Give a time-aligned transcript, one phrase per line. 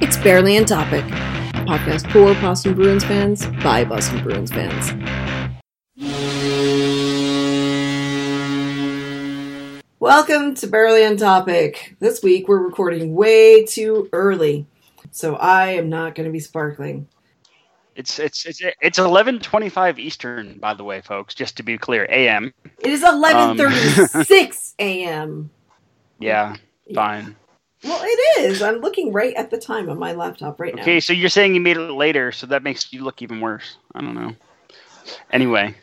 [0.00, 4.92] It's Barely on Topic, a podcast for Boston Bruins fans by Boston Bruins fans.
[9.98, 11.96] Welcome to Barely on Topic.
[11.98, 14.66] This week we're recording way too early,
[15.10, 17.08] so I am not going to be sparkling.
[17.96, 21.34] It's it's it's it's eleven twenty five Eastern, by the way, folks.
[21.34, 22.54] Just to be clear, AM.
[22.78, 25.50] It is eleven um, thirty six a.m.
[26.20, 26.54] Yeah,
[26.94, 27.34] fine.
[27.84, 28.60] Well, it is.
[28.60, 30.82] I'm looking right at the time on my laptop right now.
[30.82, 33.76] Okay, so you're saying you made it later, so that makes you look even worse.
[33.94, 34.34] I don't know.
[35.30, 35.74] Anyway,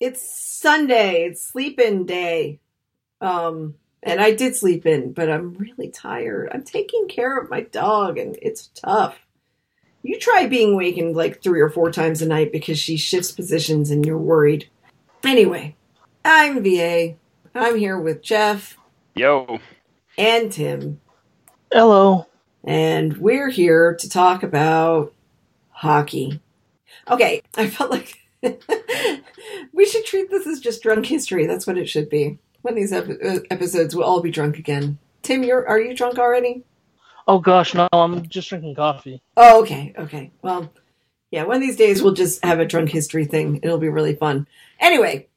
[0.00, 1.24] It's Sunday.
[1.24, 2.60] It's sleep-in day.
[3.20, 6.50] Um, and I did sleep in, but I'm really tired.
[6.52, 9.16] I'm taking care of my dog, and it's tough.
[10.02, 13.90] You try being wakened like three or four times a night because she shifts positions
[13.90, 14.68] and you're worried.
[15.24, 15.76] Anyway,
[16.24, 17.14] I'm VA.
[17.54, 18.76] I'm here with Jeff
[19.14, 19.60] yo,
[20.18, 21.00] and Tim,
[21.72, 22.26] Hello.
[22.64, 25.12] and we're here to talk about
[25.70, 26.40] hockey.
[27.10, 28.18] Okay, I felt like
[29.72, 31.46] we should treat this as just drunk history.
[31.46, 32.38] That's what it should be.
[32.60, 34.98] One of these ep- uh, episodes, we'll all be drunk again.
[35.22, 36.64] Tim, you're are you drunk already?
[37.26, 39.22] Oh gosh, no, I'm just drinking coffee.
[39.36, 40.30] Oh, okay, okay.
[40.42, 40.72] Well,
[41.30, 43.60] yeah, one of these days we'll just have a drunk history thing.
[43.62, 44.46] It'll be really fun.
[44.78, 45.28] Anyway,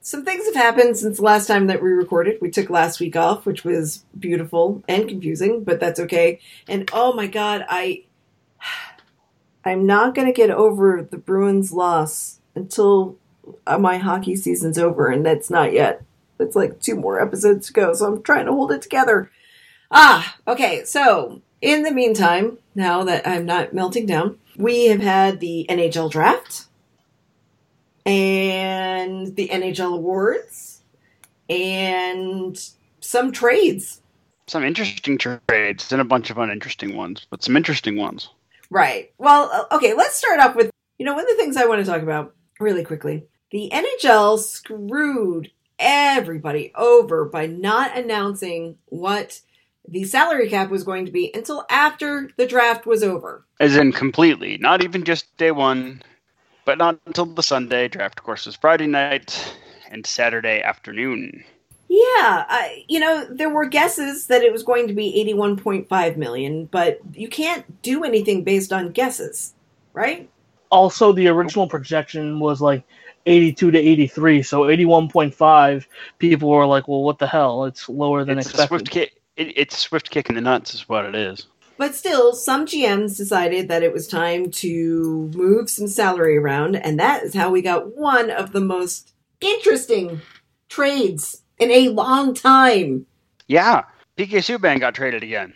[0.00, 2.38] some things have happened since the last time that we recorded.
[2.40, 6.40] We took last week off, which was beautiful and confusing, but that's okay.
[6.66, 8.04] And oh my god, I
[9.64, 13.18] I'm not going to get over the Bruins loss until
[13.66, 16.02] my hockey season's over and that's not yet.
[16.38, 19.30] It's like two more episodes to go, so I'm trying to hold it together.
[19.90, 20.84] Ah, okay.
[20.84, 26.10] So, in the meantime, now that I'm not melting down, we have had the NHL
[26.10, 26.66] draft
[28.06, 30.82] and the NHL awards
[31.48, 32.58] and
[33.00, 34.00] some trades.
[34.46, 38.30] some interesting trades and a bunch of uninteresting ones, but some interesting ones.
[38.68, 39.12] Right.
[39.18, 41.84] Well, uh, okay, let's start off with, you know, one of the things I want
[41.84, 43.24] to talk about really quickly.
[43.50, 49.40] The NHL screwed everybody over by not announcing what
[49.88, 53.44] the salary cap was going to be until after the draft was over.
[53.58, 56.02] As in completely, not even just day one,
[56.64, 58.18] but not until the Sunday draft.
[58.18, 59.54] Of course, was Friday night
[59.90, 61.44] and Saturday afternoon.
[61.88, 66.66] Yeah, I, you know, there were guesses that it was going to be 81.5 million,
[66.66, 69.54] but you can't do anything based on guesses,
[69.92, 70.30] right?
[70.70, 72.84] Also, the original projection was like
[73.26, 75.86] 82 to 83, so 81.5.
[76.20, 77.64] People were like, "Well, what the hell?
[77.64, 79.12] It's lower than It's a expected." swift kick.
[79.36, 81.46] It, it's a swift kick in the nuts, is what it is.
[81.80, 87.00] But still, some GMs decided that it was time to move some salary around, and
[87.00, 90.20] that is how we got one of the most interesting
[90.68, 93.06] trades in a long time.
[93.46, 93.84] Yeah,
[94.18, 95.54] PK Subban got traded again.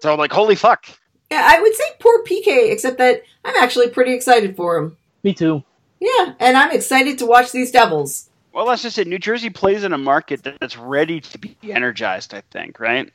[0.00, 0.84] So like, holy fuck!
[1.30, 4.98] Yeah, I would say poor PK, except that I'm actually pretty excited for him.
[5.22, 5.64] Me too.
[5.98, 8.28] Yeah, and I'm excited to watch these Devils.
[8.52, 9.06] Well, that's just it.
[9.06, 12.34] New Jersey plays in a market that's ready to be energized.
[12.34, 13.10] I think, right?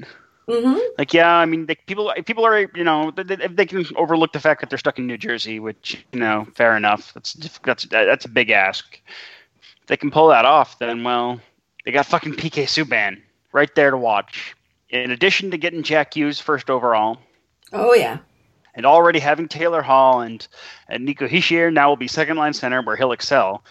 [0.51, 4.33] Hmm Like, yeah, I mean, they, people people are you know they, they, can overlook
[4.33, 7.13] the fact that they're stuck in New Jersey, which you know, fair enough.
[7.13, 8.99] That's that's that's a big ask.
[9.81, 11.39] If they can pull that off, then well,
[11.85, 14.55] they got fucking PK Subban right there to watch.
[14.89, 17.17] In addition to getting Jack Hughes first overall,
[17.71, 18.17] Oh yeah.
[18.75, 20.45] and already having Taylor Hall and,
[20.89, 23.63] and Nico Hischier now will be second line center where he'll excel.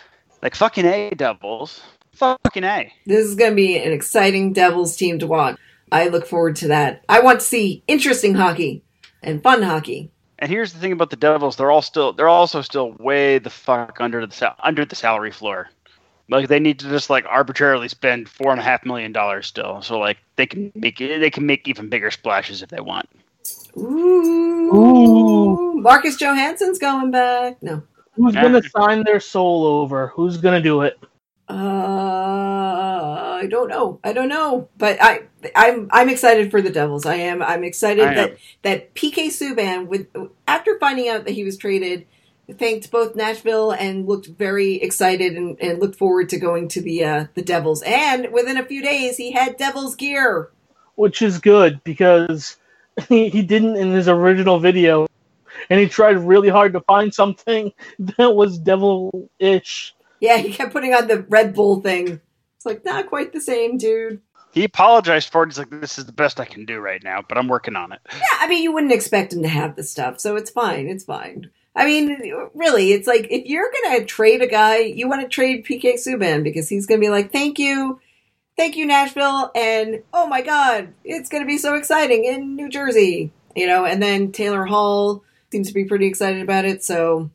[0.42, 1.82] Like fucking A Devils.
[2.14, 2.92] Fucking A.
[3.06, 5.58] This is going to be an exciting Devils team to watch.
[5.92, 7.04] I look forward to that.
[7.08, 8.82] I want to see interesting hockey
[9.22, 10.10] and fun hockey.
[10.38, 13.50] And here's the thing about the Devils, they're all still they're also still way the
[13.50, 15.68] fuck under the sal- under the salary floor.
[16.30, 19.82] Like they need to just like arbitrarily spend four and a half million dollars still.
[19.82, 23.08] So like they can make they can make even bigger splashes if they want.
[23.76, 24.74] Ooh.
[24.74, 25.80] Ooh.
[25.80, 27.62] Marcus Johansson's going back.
[27.62, 27.82] No.
[28.14, 30.08] Who's gonna sign their soul over?
[30.08, 30.98] Who's gonna do it?
[31.50, 33.98] Uh, I don't know.
[34.04, 34.68] I don't know.
[34.78, 35.22] But I,
[35.56, 37.06] I'm, I'm excited for the Devils.
[37.06, 37.42] I am.
[37.42, 38.14] I'm excited I am.
[38.14, 40.06] that that PK Subban, with
[40.46, 42.06] after finding out that he was traded,
[42.58, 47.04] thanked both Nashville and looked very excited and, and looked forward to going to the
[47.04, 47.82] uh, the Devils.
[47.82, 50.50] And within a few days, he had Devils gear.
[50.94, 52.58] Which is good because
[53.08, 55.08] he, he didn't in his original video,
[55.68, 59.94] and he tried really hard to find something that was devil-ish.
[60.20, 62.20] Yeah, he kept putting on the Red Bull thing.
[62.56, 64.20] It's like not quite the same, dude.
[64.52, 65.46] He apologized for it.
[65.46, 67.92] He's like, "This is the best I can do right now, but I'm working on
[67.92, 70.88] it." Yeah, I mean, you wouldn't expect him to have the stuff, so it's fine.
[70.88, 71.50] It's fine.
[71.74, 75.64] I mean, really, it's like if you're gonna trade a guy, you want to trade
[75.64, 78.00] PK Subban because he's gonna be like, "Thank you,
[78.56, 83.32] thank you, Nashville," and oh my god, it's gonna be so exciting in New Jersey.
[83.54, 86.84] You know, and then Taylor Hall seems to be pretty excited about it.
[86.84, 87.30] So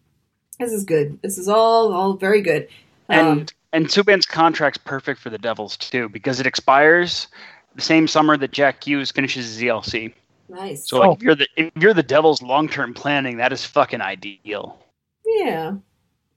[0.60, 1.19] this is good.
[1.22, 2.68] This is all all very good.
[3.10, 7.28] And Um, and Subban's contract's perfect for the Devils too because it expires
[7.75, 10.13] the same summer that Jack Hughes finishes his ELC.
[10.50, 10.88] nice.
[10.88, 11.13] So like Oh.
[11.13, 14.80] if you're the if you're the Devils long term planning, that is fucking ideal.
[15.25, 15.74] yeah.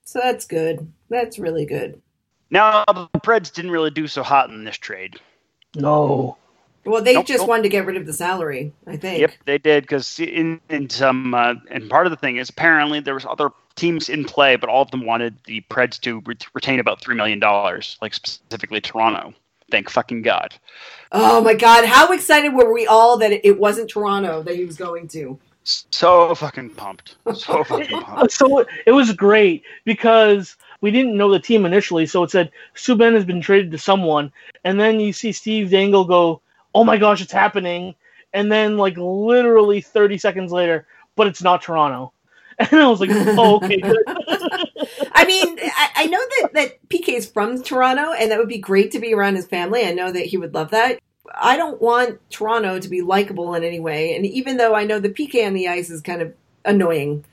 [0.03, 0.91] So that's good.
[1.09, 2.01] That's really good.
[2.49, 5.17] Now the Preds didn't really do so hot in this trade.
[5.75, 6.35] No.
[6.85, 7.49] Well, they Nope, just nope.
[7.49, 9.19] wanted to get rid of the salary, I think.
[9.19, 12.99] Yep, they did because in in some uh, and part of the thing is apparently
[12.99, 16.35] there was other teams in play, but all of them wanted the Preds to re-
[16.53, 19.33] retain about three million dollars, like specifically Toronto.
[19.71, 20.55] Thank fucking god.
[21.11, 24.65] Oh my god, how excited were we all that it- it wasn't Toronto that he
[24.65, 25.37] was going to?
[25.63, 27.17] So fucking pumped.
[27.35, 28.31] So fucking pumped.
[28.31, 32.05] So it was great because we didn't know the team initially.
[32.07, 34.31] So it said Subban has been traded to someone,
[34.63, 36.41] and then you see Steve Dangle go,
[36.73, 37.95] "Oh my gosh, it's happening!"
[38.33, 42.13] And then like literally 30 seconds later, but it's not Toronto.
[42.59, 43.81] And I was like, "Oh, okay.
[45.13, 48.57] I mean, I, I know that, that PK is from Toronto, and that would be
[48.57, 49.85] great to be around his family.
[49.85, 50.99] I know that he would love that.
[51.33, 54.15] I don't want Toronto to be likable in any way.
[54.15, 56.33] And even though I know the PK on the ice is kind of
[56.65, 57.25] annoying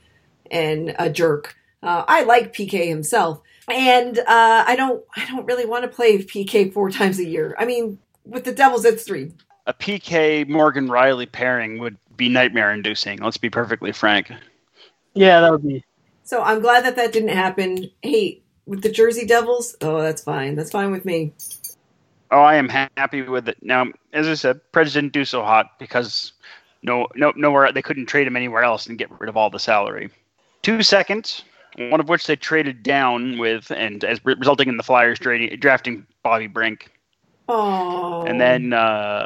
[0.51, 3.41] and a jerk, uh, I like PK himself.
[3.69, 7.55] And uh, I don't, I don't really want to play PK four times a year.
[7.59, 9.31] I mean, with the Devils, it's three.
[9.65, 13.19] A PK Morgan Rielly pairing would be nightmare inducing.
[13.19, 14.31] Let's be perfectly frank.
[15.13, 15.83] yeah, that would be.
[16.23, 17.89] So I'm glad that that didn't happen.
[18.01, 20.55] Hey, with the Jersey Devils, oh, that's fine.
[20.55, 21.33] That's fine with me.
[22.31, 23.57] Oh, I am happy with it.
[23.61, 26.33] Now, as I said, Preds didn't do so hot because
[26.83, 29.59] no, no, nowhere they couldn't trade him anywhere else and get rid of all the
[29.59, 30.09] salary.
[30.61, 31.43] Two seconds,
[31.77, 36.05] one of which they traded down with, and as resulting in the Flyers trading, drafting
[36.23, 36.91] Bobby Brink,
[37.49, 39.25] Oh, and then uh,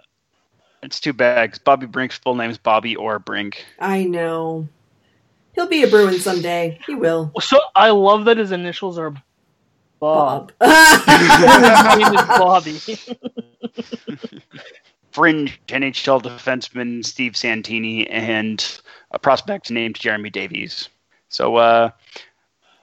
[0.84, 3.66] it's too bad 'cause Bobby Brink's full name is Bobby Orr Brink.
[3.80, 4.68] I know.
[5.54, 6.80] He'll be a Bruin someday.
[6.86, 7.32] He will.
[7.42, 9.12] So I love that his initials are
[10.00, 10.52] Bob.
[10.60, 10.62] Bob.
[11.08, 12.80] his name is Bobby.
[15.12, 18.82] Fringe NHL defenseman Steve Santini and
[19.12, 20.88] a prospect named Jeremy Davies.
[21.28, 21.90] So uh,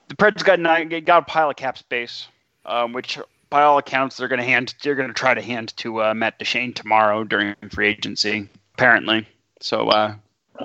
[0.07, 2.27] the Preds got nine, got a pile of cap space,
[2.65, 3.17] um, which
[3.49, 6.13] by all accounts they're going to hand they're going to try to hand to uh,
[6.13, 9.27] Matt Duchene tomorrow during free agency, apparently.
[9.59, 10.15] So uh,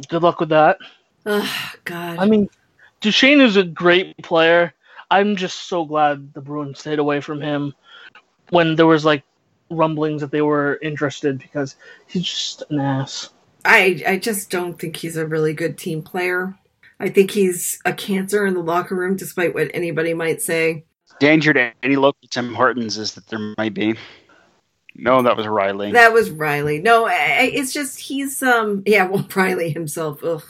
[0.08, 0.78] Good luck with that.
[1.26, 2.18] oh, God.
[2.18, 2.48] I mean,
[3.00, 4.72] Duchene is a great player.
[5.10, 7.74] I'm just so glad the Bruins stayed away from him
[8.50, 9.22] when there was like
[9.70, 11.76] rumblings that they were interested because
[12.06, 13.30] he's just an ass.
[13.64, 16.54] I I just don't think he's a really good team player.
[17.00, 20.84] I think he's a cancer in the locker room, despite what anybody might say.
[21.20, 23.94] Danger to any local Tim Hortons is that there might be.
[24.96, 25.92] No, that was Rielly.
[25.92, 26.82] That was Rielly.
[26.82, 30.22] No, I, I- it's just he's um yeah, well Rielly himself.
[30.22, 30.42] Ugh.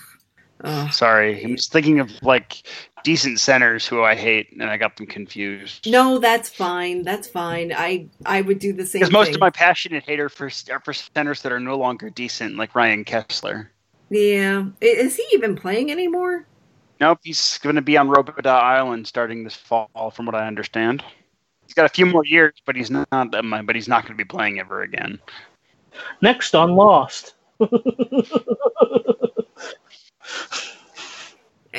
[0.62, 0.92] Ugh.
[0.92, 2.66] Sorry, I'm just thinking of like
[3.02, 5.90] decent centers who I hate, and I got them confused.
[5.90, 7.02] No, that's fine.
[7.02, 7.72] That's fine.
[7.76, 9.00] I I would do the same.
[9.00, 12.56] Because most of my passionate hater for, are for centers that are no longer decent,
[12.56, 13.68] like Ryan Kesler.
[14.10, 14.64] yeah.
[14.80, 16.46] Is he even playing anymore?
[17.00, 21.02] Nope, he's going to be on Robidas Island starting this fall, from what I understand.
[21.66, 23.08] He's got a few more years, but he's not.
[23.12, 25.18] Um, but he's not going to be playing ever again.
[26.20, 27.34] Next on Lost.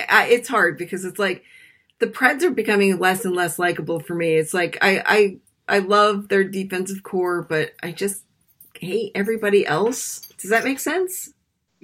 [0.09, 1.43] I, it's hard because it's like
[1.99, 4.35] the Preds are becoming less and less likable for me.
[4.35, 8.23] It's like I I I love their defensive core, but I just
[8.79, 10.27] hate everybody else.
[10.37, 11.31] Does that make sense?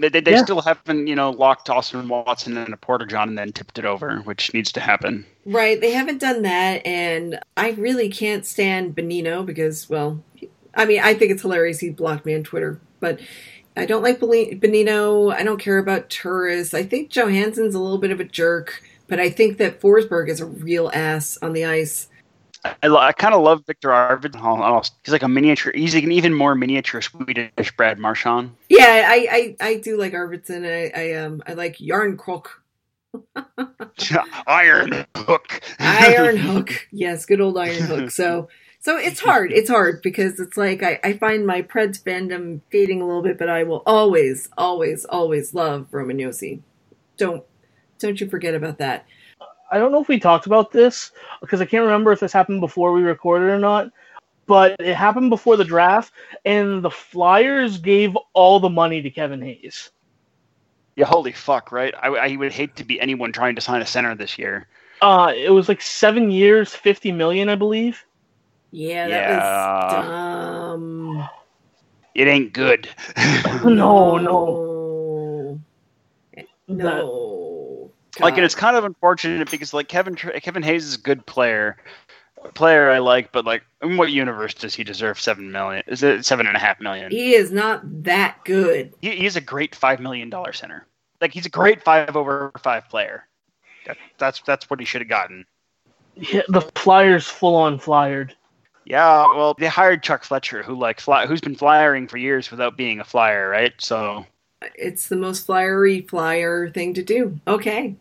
[0.02, 0.44] They, they, they Yeah.
[0.44, 3.86] still haven't, you know, locked Austin Watson in a Porter John and then tipped it
[3.86, 5.26] over, which needs to happen.
[5.46, 5.80] Right.
[5.80, 10.24] They haven't done that, and I really can't stand Bonino because, well,
[10.76, 13.20] I mean, I think it's hilarious he blocked me on Twitter, but
[13.76, 15.34] I don't like Beli- Bonino.
[15.34, 16.74] I don't care about Turris.
[16.74, 20.40] I think Johansen's a little bit of a jerk, but I think that Forsberg is
[20.42, 22.08] a real ass on the ice.
[22.64, 24.42] I, I kind of love Viktor Arvidsson.
[24.42, 24.94] almost.
[25.04, 25.72] He's like a miniature.
[25.74, 28.56] He's like an even more miniature Swedish Brad Marchand.
[28.70, 30.66] Yeah, I I, I do like Arvidsson.
[30.66, 32.62] I, I um I like Yarn Crook.
[34.48, 35.62] Iron Hook.
[35.80, 36.88] Iron Hook.
[36.92, 38.12] Yes, good old Iron Hook.
[38.12, 38.48] So
[38.80, 39.52] so it's hard.
[39.52, 43.38] It's hard because it's like I, I find my Preds fandom fading a little bit,
[43.38, 46.62] but I will always, always, always love Roman Josi.
[47.18, 47.44] Don't
[48.00, 49.06] don't you forget about that.
[49.72, 51.12] I don't know if we talked about this
[51.42, 53.90] because I can't remember if this happened before we recorded or not,
[54.48, 56.12] but it happened before the draft,
[56.44, 59.90] and the Flyers gave all the money to Kevin Hayes.
[60.98, 61.94] Yeah, holy fuck, right?
[61.98, 64.68] I, I would hate to be anyone trying to sign a center this year.
[65.02, 68.04] Uh, it was like seven years, fifty million, I believe.
[68.72, 69.96] Yeah, that Yeah.
[69.96, 71.30] was dumb.
[72.14, 72.90] It ain't good.
[73.64, 74.18] No, no.
[74.18, 75.60] no.
[76.68, 77.41] No.
[78.22, 81.78] Like, and it's kind of unfortunate because like Kevin Kevin Hayes is a good player,
[82.54, 85.84] player I like, but like, in what universe does he deserve seven million?
[85.88, 87.12] Is it seven and a half million?
[87.12, 88.94] he is not that good.
[89.02, 90.88] He, he's a great five million dollar center.
[91.20, 93.28] Like, he's a great five over five player.
[93.86, 95.46] That, that's that's what he should have gotten.
[96.16, 98.36] Yeah, the Flyers full on flyered.
[98.86, 102.78] Yeah, well, they hired Chuck Fletcher, who like fly, who's been flyering for years without
[102.78, 103.74] being a flyer, right?
[103.80, 104.26] So
[104.76, 107.40] It's the most flyery flyer thing to do.
[107.48, 107.96] Okay.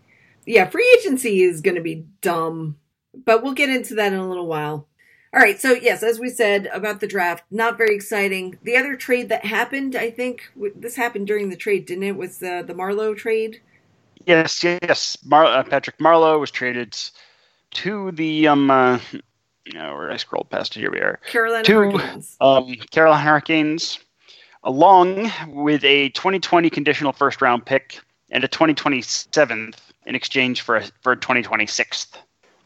[0.50, 2.76] Yeah, free agency is going to be dumb,
[3.24, 4.88] but we'll get into that in a little while.
[5.32, 8.58] All right, so yes, as we said about the draft, not very exciting.
[8.64, 12.16] The other trade that happened, I think this happened during the trade, didn't it?
[12.16, 13.60] Was the the Marleau trade?
[14.26, 16.98] yes, yes, Mar- uh, Patrick Marleau was traded
[17.72, 18.72] to the um.
[18.72, 18.98] Uh,
[19.66, 20.80] you know, where I scrolled past it.
[20.80, 21.20] Here we are.
[21.28, 21.92] Carolina Two.
[21.92, 22.36] Hurricanes.
[22.40, 24.00] um, Carolina Hurricanes,
[24.64, 28.00] along with a 2020 conditional first round pick
[28.32, 29.76] and a 2027th
[30.06, 32.16] in exchange for a, for a 2026th.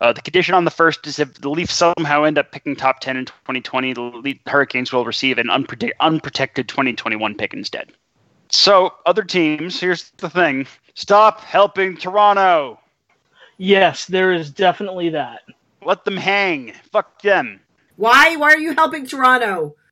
[0.01, 3.01] Uh, the condition on the first is if the Leafs somehow end up picking top
[3.01, 7.93] 10 in 2020, the Le- Hurricanes will receive an unprote- unprotected 2021 pick instead.
[8.51, 12.79] So, other teams, here's the thing stop helping Toronto.
[13.57, 15.43] Yes, there is definitely that.
[15.85, 16.73] Let them hang.
[16.93, 17.61] Fuck them.
[17.97, 18.37] Why?
[18.37, 19.75] Why are you helping Toronto?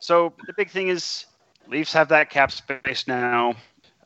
[0.00, 1.26] So the big thing is
[1.66, 3.56] Leafs have that cap space now,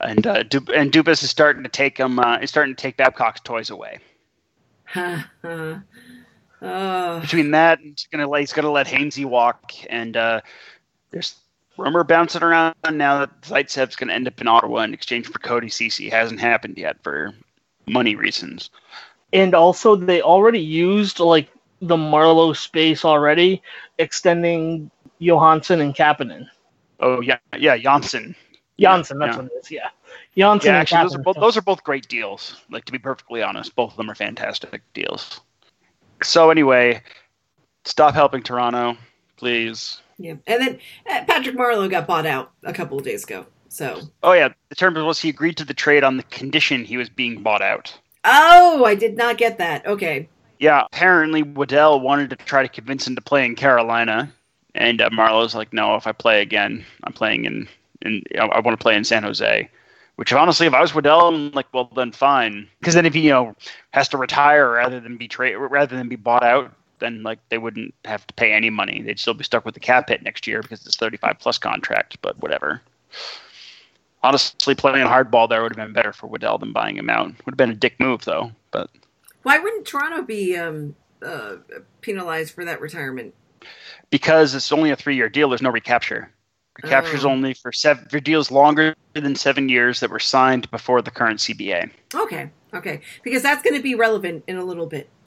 [0.02, 2.18] and uh, du- and Dubas is starting to take them.
[2.18, 3.98] Uh, is starting to take Babcock's toys away.
[4.86, 5.82] Ha, ha.
[6.64, 10.40] Oh, Between that, and he's gonna let he's gonna let Hainsey walk, and uh,
[11.10, 11.34] there's
[11.76, 15.68] rumor bouncing around now that Zaitsev's gonna end up in Ottawa in exchange for Cody
[15.68, 16.10] Cece.
[16.10, 17.32] Hasn't happened yet for
[17.88, 18.70] money reasons.
[19.32, 21.48] And also, they already used like
[21.80, 23.60] the Marleau space already,
[23.98, 26.46] extending Johansson and Kapanen.
[27.00, 28.36] Oh yeah, yeah, Janssen.
[28.78, 29.42] Janssen, that's yeah.
[29.42, 29.70] what it is.
[29.70, 29.88] Yeah,
[30.36, 32.60] Janssen Yeah, actually, those are both those are both great deals.
[32.70, 35.40] Like to be perfectly honest, both of them are fantastic deals.
[36.22, 37.02] So anyway,
[37.84, 38.96] stop helping Toronto,
[39.36, 40.00] please.
[40.18, 40.34] yeah.
[40.46, 40.78] And then
[41.10, 43.46] uh, Patrick Marleau got bought out a couple of days ago.
[43.68, 46.98] So, Oh yeah, the term was he agreed to the trade on the condition he
[46.98, 47.98] was being bought out.
[48.24, 49.86] oh, I did not get that.
[49.86, 50.28] Okay.
[50.58, 54.32] Yeah, apparently Waddell wanted to try to convince him to play in Carolina,
[54.74, 57.66] and uh, Marleau's like, "No, if I play again, I'm playing in,
[58.02, 59.70] in I, I want to play in San Jose."
[60.16, 62.68] Which honestly, if I was Waddell, I'm like, well, then fine.
[62.78, 63.56] Because then if he, you know,
[63.92, 67.56] has to retire rather than be trade rather than be bought out, then like they
[67.56, 69.00] wouldn't have to pay any money.
[69.00, 72.18] They'd still be stuck with the cap hit next year because it's 35 plus contract.
[72.20, 72.82] But whatever.
[74.22, 77.26] Honestly, playing hardball there would have been better for Waddell than buying him out.
[77.26, 78.52] Would have been a dick move though.
[78.70, 78.90] But
[79.42, 81.56] Why wouldn't Toronto be um, uh,
[82.02, 83.34] penalized for that retirement?
[84.10, 86.30] because it's only a three-year deal, there's no recapture.
[86.82, 87.30] Recapture's Oh.
[87.30, 91.40] only for seven for deals longer than seven years that were signed before the current
[91.40, 91.90] CBA.
[92.14, 92.50] Okay.
[92.72, 93.00] Okay.
[93.22, 95.10] Because that's going to be relevant in a little bit.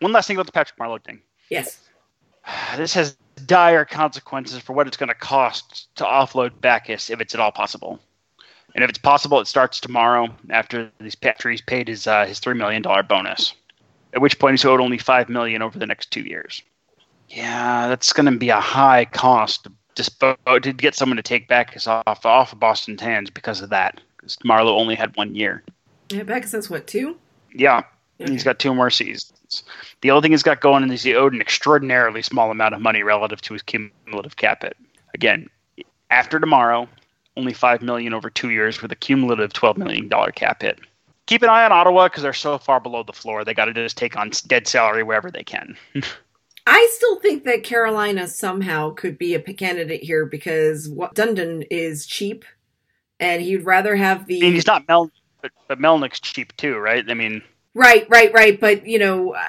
[0.00, 1.20] One last thing about the Patrick Marleau thing.
[1.48, 1.80] yes.
[2.76, 3.16] This has
[3.46, 7.50] dire consequences for what it's going to cost to offload Backes if it's at all
[7.52, 7.98] possible.
[8.74, 12.38] And if it's possible, it starts tomorrow after these after he's paid his uh, his
[12.38, 13.54] three million dollar bonus.
[14.12, 16.62] At which point he's owed only five million over the next two years.
[17.28, 21.48] Yeah, that's going to be a high cost to dispo- to get someone to take
[21.48, 24.00] Backes off off of Boston's hands because of that.
[24.16, 25.62] Because Marleau only had one year.
[26.10, 27.16] Yeah, Becca says what, two?
[27.52, 27.82] Yeah,
[28.20, 29.64] and he's got two more seasons.
[30.02, 33.02] The only thing he's got going is he owed an extraordinarily small amount of money
[33.02, 34.76] relative to his cumulative cap hit.
[35.14, 35.48] Again,
[36.10, 36.88] after tomorrow,
[37.36, 40.78] only five million over two years with a cumulative twelve million dollar cap hit.
[41.26, 43.44] Keep an eye on Ottawa because they're so far below the floor.
[43.44, 45.76] They got to just take on dead salary wherever they can.
[46.66, 52.06] I still think that Carolina somehow could be a candidate here because what, Dundon is
[52.06, 52.44] cheap
[53.20, 54.38] and he'd rather have the.
[54.38, 57.04] I mean, he's not Mel, but, but Melnyk's cheap too, right?
[57.08, 57.42] I mean,
[57.76, 58.58] Right, right, right.
[58.58, 59.42] But you know, uh,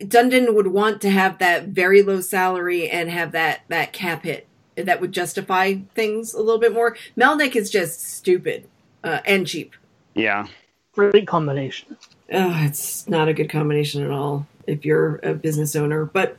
[0.00, 4.48] Dundon would want to have that very low salary and have that that cap hit
[4.74, 6.96] that would justify things a little bit more.
[7.16, 8.68] Melnick is just stupid
[9.04, 9.74] uh, and cheap.
[10.14, 10.48] yeah.
[10.92, 11.96] Great combination.
[12.32, 16.04] Oh, it's not a good combination at all if you're a business owner.
[16.04, 16.36] But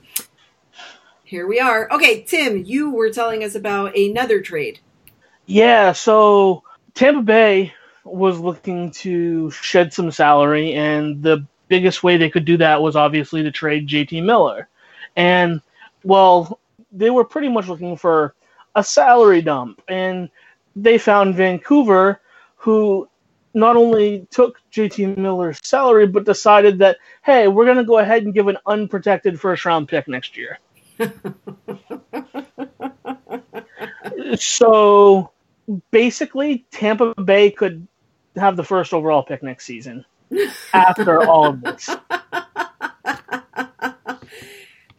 [1.24, 1.92] here we are.
[1.92, 4.80] Okay, Tim, you were telling us about another trade.
[5.46, 6.64] Yeah, so
[6.94, 12.58] Tampa Bay was looking to shed some salary, and the biggest way they could do
[12.58, 14.68] that was obviously to trade JT Miller.
[15.16, 15.62] And,
[16.04, 16.60] well,
[16.92, 18.36] they were pretty much looking for
[18.76, 20.30] a salary dump, and
[20.76, 22.20] they found Vancouver,
[22.58, 23.08] who
[23.54, 28.24] not only took JT Miller's salary, but decided that, hey, we're going to go ahead
[28.24, 30.60] and give an unprotected first round pick next year.
[34.36, 35.32] so
[35.92, 37.88] basically Tampa Bay could
[38.36, 40.06] have the first overall pick next season
[40.74, 41.90] after all of this.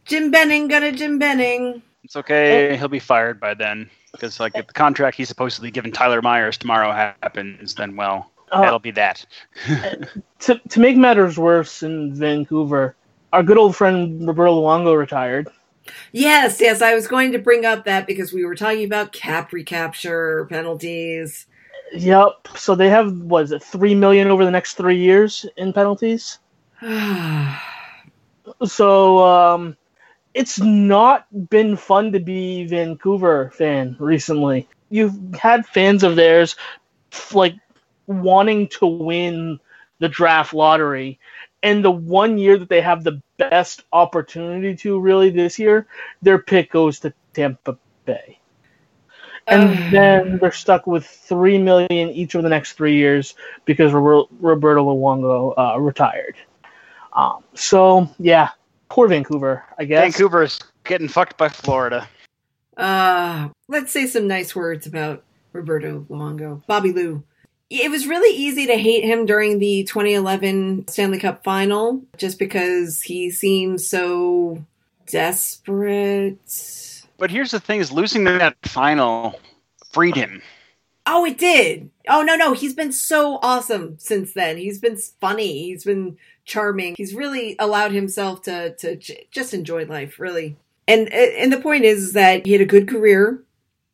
[0.05, 1.83] Jim Benning got a Jim Benning.
[2.05, 2.77] It's okay.
[2.77, 6.59] He'll be fired by then because like if the contract he's supposedly giving Tyler Myers
[6.59, 9.27] tomorrow happens, then well, Uh, that'll be that.
[10.39, 12.97] to, to make matters worse in Vancouver,
[13.33, 15.49] our good old friend Roberto Luongo retired.
[16.13, 19.53] Yes, yes, I was going to bring up that because we were talking about cap
[19.53, 21.47] recapture penalties.
[21.93, 22.49] Yep.
[22.57, 26.39] So they have what is it, three million over the next three years in penalties.
[28.67, 29.77] So um,
[30.35, 34.69] it's not been fun to be Vancouver fan recently.
[34.91, 36.57] You've had fans of theirs
[37.33, 37.55] like
[38.07, 39.59] wanting to win
[39.99, 41.19] the draft lottery,
[41.63, 45.87] and the one year that they have the best opportunity to really this year,
[46.23, 48.39] their pick goes to Tampa Bay.
[49.47, 49.93] And Ugh.
[49.93, 53.35] then they're stuck with three million each of the next three years
[53.67, 56.37] because Roberto Luongo uh, retired.
[57.13, 58.51] Um, so yeah,
[58.89, 60.03] poor Vancouver, I guess.
[60.03, 62.09] Vancouver's getting fucked by Florida.
[62.77, 66.63] Uh, let's say some nice words about Roberto Luongo.
[66.67, 67.23] Bobby Lou.
[67.83, 73.03] It was really easy to hate him during the 2011 Stanley Cup final just because
[73.03, 74.65] he seems so
[75.07, 76.39] desperate.
[77.19, 79.41] But here's the thing: is losing that final
[79.93, 80.43] freed him.
[81.07, 81.91] Oh, it did.
[82.09, 82.55] Oh, no, no.
[82.55, 84.57] He's been so awesome since then.
[84.57, 85.65] He's been funny.
[85.65, 86.17] He's been
[86.47, 86.95] charming.
[86.97, 90.57] He's really allowed himself to, to j- just enjoy life, really.
[90.89, 93.43] And, and the point is that he had a good career.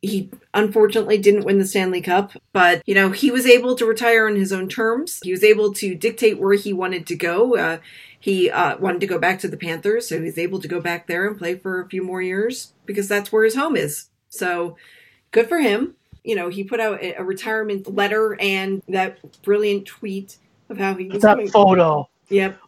[0.02, 4.26] He unfortunately didn't win the Stanley Cup, but you know, he was able to retire
[4.26, 5.21] on his own terms.
[5.23, 7.57] He was able to dictate where he wanted to go.
[7.57, 7.78] Uh,
[8.19, 10.80] he uh, wanted to go back to the Panthers, so he was able to go
[10.80, 14.09] back there and play for a few more years because that's where his home is.
[14.30, 14.76] So
[15.33, 15.95] good for him.
[16.25, 20.36] You know, he put out a, a retirement letter and that brilliant tweet
[20.69, 22.08] of how he was that going- photo.
[22.28, 22.58] Yep.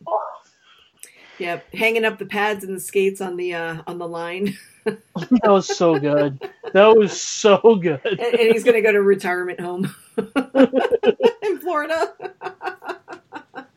[1.39, 1.75] Yep.
[1.75, 4.57] Hanging up the pads and the skates on the uh on the line.
[5.15, 6.51] That was so good.
[6.73, 8.01] That was so good.
[8.05, 12.13] and, and he's gonna go to retirement home in Florida.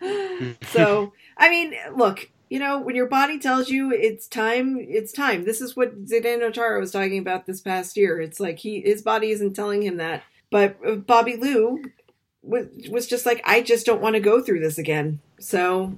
[0.67, 5.45] so I mean, look, you know, when your body tells you it's time, it's time.
[5.45, 8.19] This is what Zdeno Chara was talking about this past year.
[8.19, 10.23] It's like he his body isn't telling him that.
[10.49, 11.83] But uh, Bobby Lou
[12.41, 15.19] was was just like, I just don't want to go through this again.
[15.39, 15.97] So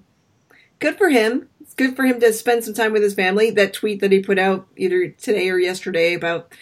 [0.80, 1.50] good for him.
[1.62, 3.52] It's good for him to spend some time with his family.
[3.52, 6.54] That tweet that he put out either today or yesterday about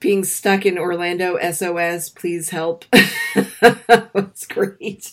[0.00, 2.84] being stuck in Orlando, SOS, please help.
[3.60, 5.12] That's great.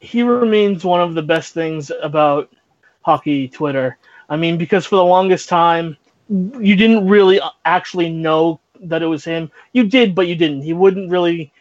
[0.00, 2.50] he remains one of the best things about
[3.02, 3.98] hockey Twitter.
[4.28, 5.96] I mean, because for the longest time,
[6.28, 9.50] you didn't really actually know that it was him.
[9.72, 10.62] You did, but you didn't.
[10.62, 11.52] He wouldn't really.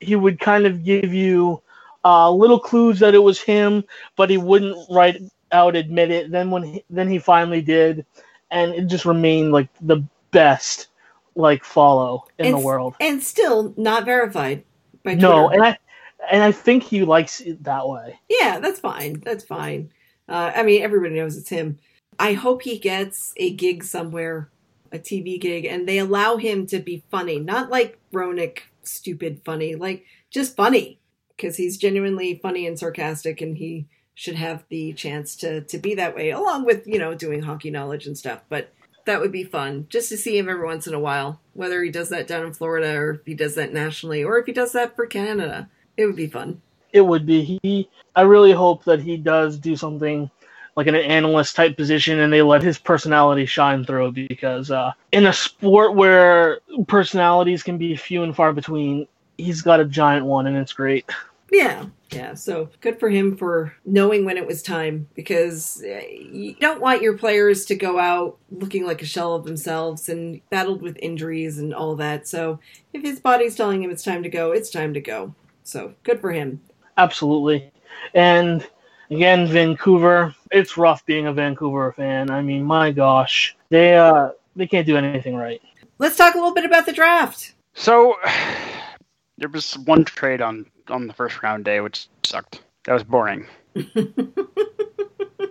[0.00, 1.62] He would kind of give you
[2.04, 3.84] uh, little clues that it was him,
[4.16, 5.16] but he wouldn't right
[5.52, 6.30] out admit it.
[6.30, 8.06] Then when he, then he finally did,
[8.50, 10.88] and it just remained like the best
[11.34, 12.94] like follow in And the world.
[13.00, 14.64] and still not verified
[15.04, 15.78] by No, and I
[16.30, 18.18] and I think he likes it that way.
[18.28, 19.20] Yeah, that's fine.
[19.24, 19.90] That's fine.
[20.28, 21.78] Uh, I mean, everybody knows it's him.
[22.18, 24.50] I hope he gets a gig somewhere,
[24.92, 29.74] a TV gig, and they allow him to be funny, not like Roenick, stupid funny,
[29.74, 30.98] like just funny,
[31.36, 35.94] because he's genuinely funny and sarcastic, and he should have the chance to to be
[35.94, 38.42] that way, along with you know doing hockey knowledge and stuff.
[38.48, 38.72] But
[39.04, 41.90] that would be fun just to see him every once in a while, whether he
[41.90, 44.72] does that down in Florida or if he does that nationally or if he does
[44.72, 45.68] that for Canada.
[45.96, 46.62] It would be fun.
[46.92, 50.30] it would be he i really hope that he does do something
[50.76, 55.26] like an analyst type position and they let his personality shine through because uh, in
[55.26, 59.06] a sport where personalities can be few and far between
[59.38, 61.08] he's got a giant one and it's great
[61.50, 62.32] Yeah, yeah.
[62.34, 67.02] So good for him for knowing when it was time because uh, you don't want
[67.02, 71.58] your players to go out looking like a shell of themselves and battled with injuries
[71.58, 72.26] and all that.
[72.26, 72.58] So
[72.94, 75.34] if his body's telling him it's time to go, it's time to go.
[75.62, 76.60] So good for him.
[76.96, 77.70] absolutely
[78.14, 78.66] and
[79.10, 84.66] again vancouver it's rough being a vancouver fan i mean my gosh they uh they
[84.66, 85.62] can't do anything right
[86.02, 87.54] Let's talk a little bit about the draft.
[87.74, 88.16] So
[89.42, 92.62] there was one trade on on the first round day which sucked.
[92.84, 93.46] That was boring.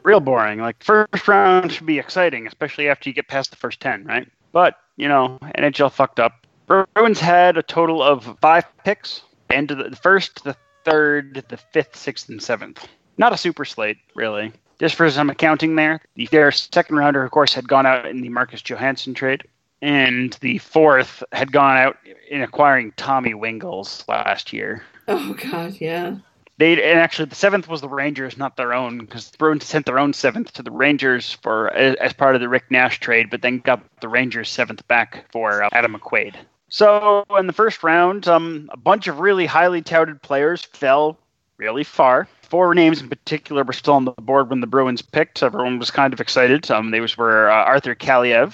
[0.04, 0.60] Real boring.
[0.60, 4.28] Like first round should be exciting, especially after you get past the first ten, right?
[4.52, 6.48] But you know, NHL fucked up.
[6.68, 11.96] Bruins had a total of five picks, and the the first, the third, the fifth,
[11.96, 12.88] sixth, and seventh.
[13.18, 14.52] Not a super slate, really.
[14.80, 18.22] Just for some accounting there, the- their second rounder, of course, had gone out in
[18.22, 19.44] the Marcus Johansson trade.
[19.82, 21.98] And the fourth had gone out
[22.30, 24.84] in acquiring Tommy Wingels last year.
[25.08, 26.18] Oh God, yeah.
[26.58, 29.88] They and actually the seventh was the Rangers, not their own, because the Bruins sent
[29.88, 33.42] their own seventh to the Rangers for as part of the Rick Nash trade, but
[33.42, 36.36] then got the Rangers seventh back for uh, Adam McQuaid.
[36.70, 41.18] So in the first round, um, a bunch of really highly touted players fell
[41.58, 42.28] really far.
[42.44, 45.42] Four names in particular were still on the board when the Bruins picked.
[45.42, 46.70] Everyone was kind of excited.
[46.70, 48.54] Um, those were uh, Arthur Kaliyev,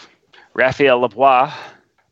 [0.58, 1.54] Raphael Lavoie,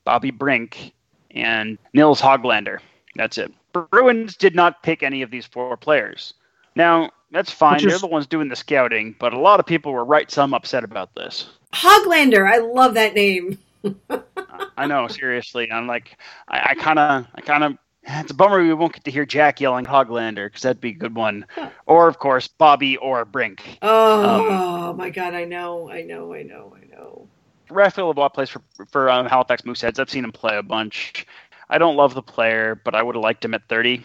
[0.06, 0.94] Bobby Brink,
[1.32, 2.80] and Nils Hoglander.
[3.16, 3.52] That's it.
[3.74, 6.36] Bruins did not pick any of these four players.
[6.76, 7.78] Now, that's fine.
[7.78, 10.54] Is, They're the ones doing the scouting, but a lot of people were right some
[10.54, 11.50] upset about this.
[11.74, 13.58] Hoglander, I love that name.
[14.78, 15.72] I know, seriously.
[15.72, 19.12] I'm like, I kind of, I kind of, it's a bummer we won't get to
[19.12, 21.46] hear Jack yelling Hoglander because that'd be a good one.
[21.88, 23.80] Or, of course, Bobby or Brink.
[23.82, 27.28] Oh um, my God, I know, I know, I know, I know.
[27.70, 30.00] Raphael Lavoie plays for for um, Halifax Mooseheads.
[30.00, 31.26] I've seen him play a bunch.
[31.70, 34.04] I don't love the player, but I would have liked him at 30.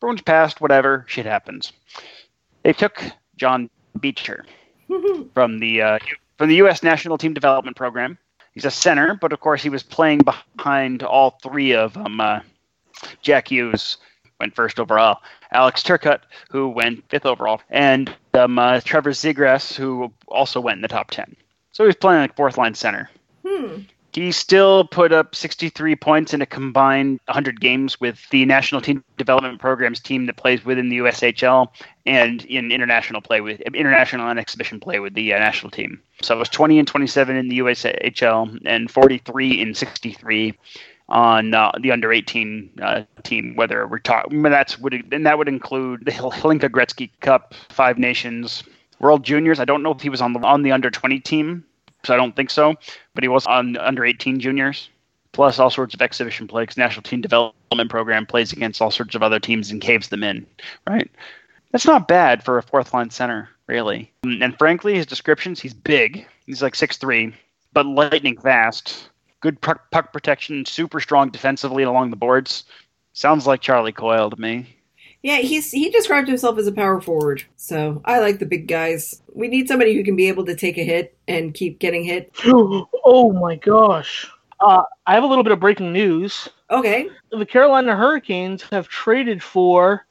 [0.00, 1.04] Bruins passed, whatever.
[1.08, 1.72] Shit happens.
[2.62, 3.02] They took
[3.36, 3.68] John
[4.00, 4.44] Beecher
[5.34, 5.98] from the uh,
[6.38, 6.82] from the U.S.
[6.82, 8.18] National Team Development Program.
[8.52, 10.20] He's a center, but of course he was playing
[10.56, 12.20] behind all three of them.
[12.20, 12.40] Uh,
[13.20, 13.96] Jack Hughes
[14.38, 15.18] went first overall.
[15.52, 20.82] Alex Turcotte, who went fifth overall, and um, uh, Trevor Zegras, who also went in
[20.82, 21.36] the top ten.
[21.74, 23.10] So he's playing like fourth line center.
[23.44, 23.80] Hmm.
[24.12, 29.02] He still put up 63 points in a combined 100 games with the National Team
[29.18, 31.66] Development Programs team that plays within the USHL
[32.06, 36.00] and in international play with international and exhibition play with the uh, national team.
[36.22, 40.56] So it was 20 and 27 in the USHL and 43 in 63
[41.08, 43.56] on uh, the under 18 uh, team.
[43.56, 48.62] Whether we're talking, that's would and that would include the Hlinka Gretzky Cup, Five Nations,
[49.00, 49.60] World Juniors.
[49.60, 51.64] I don't know if he was on the on the under 20 team
[52.04, 52.74] so I don't think so.
[53.14, 54.88] But he was on under 18 juniors,
[55.32, 59.14] plus all sorts of exhibition play because National Team Development Program plays against all sorts
[59.14, 60.46] of other teams and caves them in,
[60.86, 61.10] right?
[61.72, 64.12] That's not bad for a fourth line center, really.
[64.42, 66.26] And frankly, his descriptions, he's big.
[66.46, 67.34] He's like six three,
[67.72, 69.08] but lightning fast.
[69.40, 72.64] Good puck, puck protection, super strong defensively along the boards.
[73.12, 74.74] Sounds like Charlie Coyle to me.
[75.24, 77.42] Yeah, he's he described himself as a power forward.
[77.56, 79.22] So I like the big guys.
[79.32, 82.30] We need somebody who can be able to take a hit and keep getting hit.
[82.44, 84.30] oh my gosh.
[84.60, 86.50] Uh, I have a little bit of breaking news.
[86.70, 87.08] Okay.
[87.30, 90.04] The Carolina Hurricanes have traded for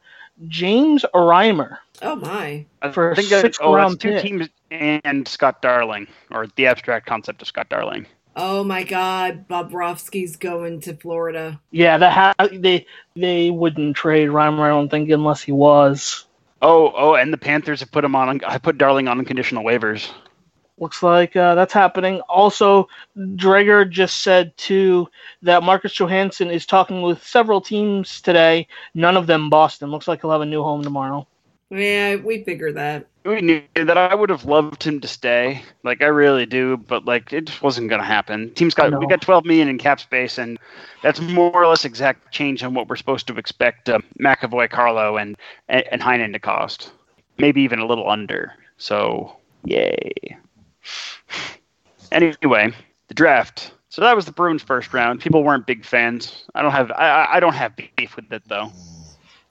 [0.48, 1.78] James Reimer.
[2.02, 2.66] Oh my!
[2.92, 7.44] For I think six oh, round two teams and Scott Darling, or the abstract concept
[7.44, 8.08] of Scott Darling.
[8.36, 11.60] Oh my God, Bobrovsky's going to Florida.
[11.72, 16.26] Yeah, that ha- they they wouldn't trade Reimer, I don't think, unless he was.
[16.62, 18.44] Oh, oh, and the Panthers have put him on.
[18.46, 20.10] I put Darling on unconditional waivers.
[20.80, 22.22] Looks like uh, that's happening.
[22.22, 25.08] Also, Dreger just said too
[25.44, 28.68] that Marcus Johansson is talking with several teams today.
[28.96, 29.92] None of them Boston.
[29.92, 31.28] Looks like he'll have a new home tomorrow.
[31.70, 33.08] Yeah, we figured that.
[33.26, 35.64] We knew that I would have loved him to stay.
[35.84, 38.54] Like I really do, but like it just wasn't going to happen.
[38.54, 40.60] Team's got we got 12 million in cap space, and
[41.02, 45.18] that's more or less exact change on what we're supposed to expect uh, McAvoy, Carlo,
[45.18, 45.38] and
[45.70, 46.92] and Heinen to cost.
[47.38, 48.54] Maybe even a little under.
[48.78, 50.38] So yay.
[52.12, 52.72] Anyway,
[53.08, 53.74] the draft.
[53.90, 55.20] So that was the Bruins' first round.
[55.20, 56.46] People weren't big fans.
[56.54, 58.72] I don't have I, I don't have beef with it though.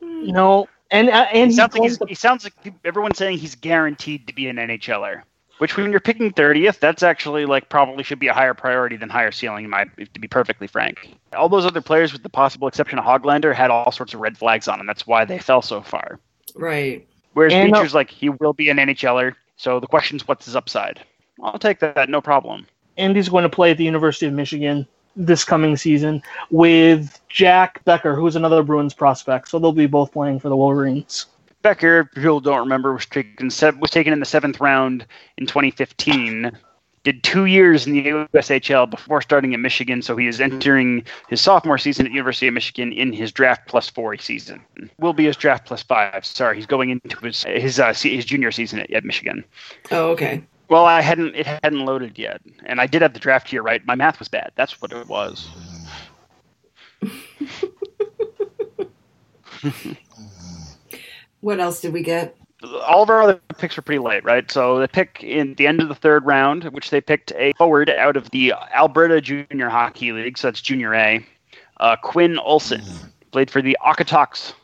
[0.01, 4.35] No, and uh, and he sounds, like he sounds like everyone's saying he's guaranteed to
[4.35, 5.23] be an NHLer.
[5.59, 9.09] Which, when you're picking 30th, that's actually like probably should be a higher priority than
[9.09, 11.17] higher ceiling, my, to be perfectly frank.
[11.37, 14.37] All those other players, with the possible exception of Hoglander, had all sorts of red
[14.37, 14.87] flags on them.
[14.87, 16.19] That's why they fell so far.
[16.57, 17.07] Right.
[17.35, 19.35] Whereas and, Beecher's like he will be an NHLer.
[19.57, 21.01] So the question is, what's his upside?
[21.43, 22.67] I'll take that, no problem.
[22.97, 27.85] And he's going to play at the University of Michigan this coming season with Jack
[27.85, 29.49] Becker, who's another Bruins prospect.
[29.49, 31.27] So they'll be both playing for the Wolverines.
[31.63, 33.47] Becker, if people don't remember, was taken
[33.81, 35.07] was taken in the seventh round
[35.39, 36.51] in 2015.
[37.05, 41.41] Did two years in the USHL before starting at Michigan, so he is entering his
[41.41, 44.65] sophomore season at University of Michigan in his draft plus four season.
[44.99, 46.25] Will be his draft plus five.
[46.25, 49.45] Sorry, he's going into his his uh, his junior season at, at Michigan.
[49.91, 50.45] Oh, okay.
[50.73, 53.85] Well, I hadn't it hadn't loaded yet, and I did have the draft here right.
[53.85, 54.53] My math was bad.
[54.55, 55.47] That's what it was.
[61.43, 62.35] what else did we get?
[62.87, 64.51] All of our other picks were pretty late, right?
[64.51, 67.91] So the pick in the end of the third round, which they picked a forward
[67.91, 71.23] out of the Alberta Junior Hockey League, so that's Junior A.
[71.81, 72.81] Uh, Quinn Olson
[73.31, 74.55] played for the Okotoks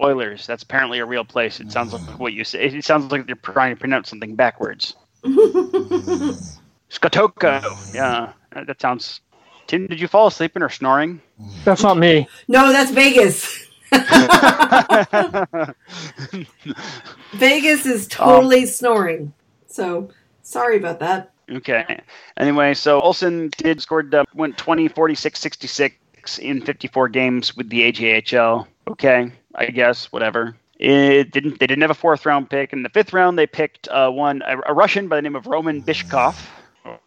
[0.00, 0.46] Oilers.
[0.46, 1.58] That's apparently a real place.
[1.58, 2.66] It sounds like what you say.
[2.66, 4.94] It sounds like they're trying to pronounce something backwards.
[6.90, 7.94] Skotoko.
[7.94, 9.20] Yeah, that sounds
[9.66, 11.20] Tim, did you fall asleep and are snoring?
[11.64, 12.28] That's not me.
[12.48, 13.66] No, that's Vegas.
[17.32, 19.32] Vegas is totally snoring.
[19.66, 20.10] So
[20.42, 21.32] sorry about that.
[21.50, 22.00] Okay.
[22.36, 27.92] Anyway, so Olson did scored uh, went 20 46 66 in 54 games with the
[27.92, 28.66] AJHL.
[28.88, 30.56] Okay, I guess whatever.
[30.78, 31.58] It didn't.
[31.58, 32.72] They didn't have a fourth round pick.
[32.72, 35.46] In the fifth round, they picked uh, one a, a Russian by the name of
[35.46, 36.36] Roman Bishkov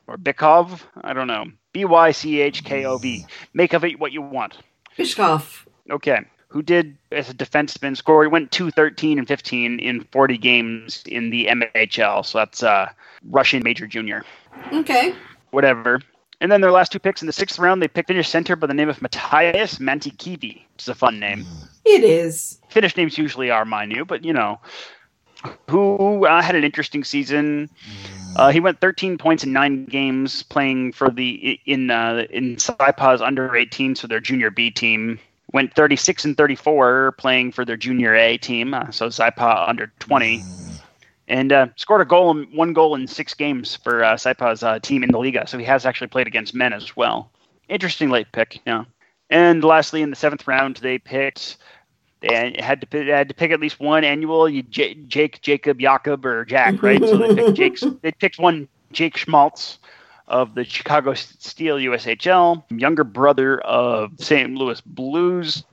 [0.08, 0.82] or, Bykov.
[1.02, 1.46] I don't know.
[1.74, 3.26] B Y C H K O V.
[3.54, 4.58] Make of it what you want.
[4.98, 5.66] Bishkov.
[5.92, 6.20] Okay.
[6.48, 8.24] Who did as a defenseman score?
[8.24, 12.26] He went two thirteen and 15 in 40 games in the MHL.
[12.26, 12.90] So that's uh,
[13.30, 14.26] Russian major junior.
[14.74, 15.14] Okay.
[15.52, 16.02] Whatever.
[16.42, 18.66] And then their last two picks in the sixth round, they picked Finnish center by
[18.66, 21.46] the name of Matias Mantykivi, which is a fun name.
[21.90, 22.60] It is.
[22.70, 24.60] Finnish names usually are, you, but you know,
[25.68, 27.68] who uh, had an interesting season.
[28.36, 33.24] Uh, he went 13 points in nine games playing for the in uh, in Saipa's
[33.24, 35.20] under 18, so their junior B team.
[35.52, 40.44] Went 36 and 34 playing for their junior A team, uh, so Saipa under 20,
[41.28, 44.78] and uh, scored a goal, in, one goal in six games for uh, Saipa's uh,
[44.78, 45.50] team in the Liiga.
[45.50, 47.32] So he has actually played against men as well.
[47.68, 48.84] Interesting late pick, yeah.
[49.32, 51.58] And lastly, in the seventh round, they picked
[52.22, 56.26] they had to pick, had to pick at least one annual J- Jake, Jacob, Jakob,
[56.26, 57.02] or Jack, right?
[57.02, 59.80] so they picked Jake's, they picked one Jake Schmaltz
[60.28, 64.54] of the Chicago Steel USHL, younger brother of St.
[64.54, 65.64] Louis Blues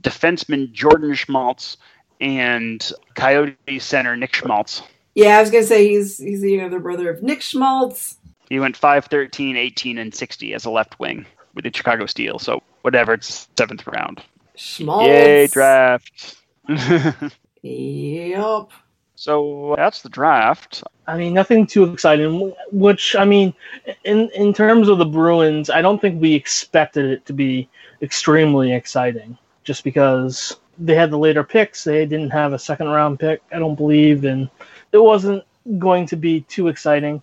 [0.00, 1.76] defenseman Jordan Schmaltz,
[2.20, 4.82] and Coyote center Nick Schmaltz.
[5.14, 8.18] Yeah, I was gonna say he's he's the younger brother of Nick Schmaltz.
[8.48, 12.38] He went 5, 13, 18, and 60 as a left wing with the Chicago Steel.
[12.38, 14.22] So whatever, it's seventh round.
[14.56, 15.06] Schmaltz.
[15.08, 16.36] Yay, draft.
[17.62, 18.70] Yep.
[19.16, 20.84] so uh, that's the draft.
[21.08, 22.54] I mean, nothing too exciting.
[22.72, 23.54] Which I mean,
[24.04, 27.68] in in terms of the Bruins, I don't think we expected it to be
[28.02, 29.38] extremely exciting.
[29.64, 33.58] Just because they had the later picks, they didn't have a second round pick, I
[33.58, 34.48] don't believe, and
[34.92, 35.44] it wasn't
[35.78, 37.22] going to be too exciting.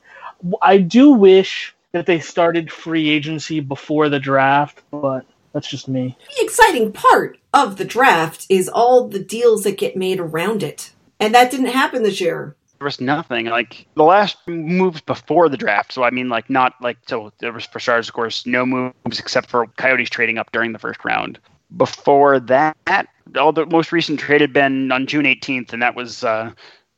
[0.62, 6.18] I do wish that they started free agency before the draft, but that's just me.
[6.38, 10.92] The exciting part of the draft is all the deals that get made around it.
[11.20, 12.56] And that didn't happen this year.
[12.80, 15.94] There was nothing like the last moves before the draft.
[15.94, 19.20] So I mean, like not like so there was for starters, of course, no moves
[19.20, 21.39] except for Coyotes trading up during the first round.
[21.78, 23.08] Before that,
[23.39, 26.52] all the most recent trade had been on June 18th, and that was uh,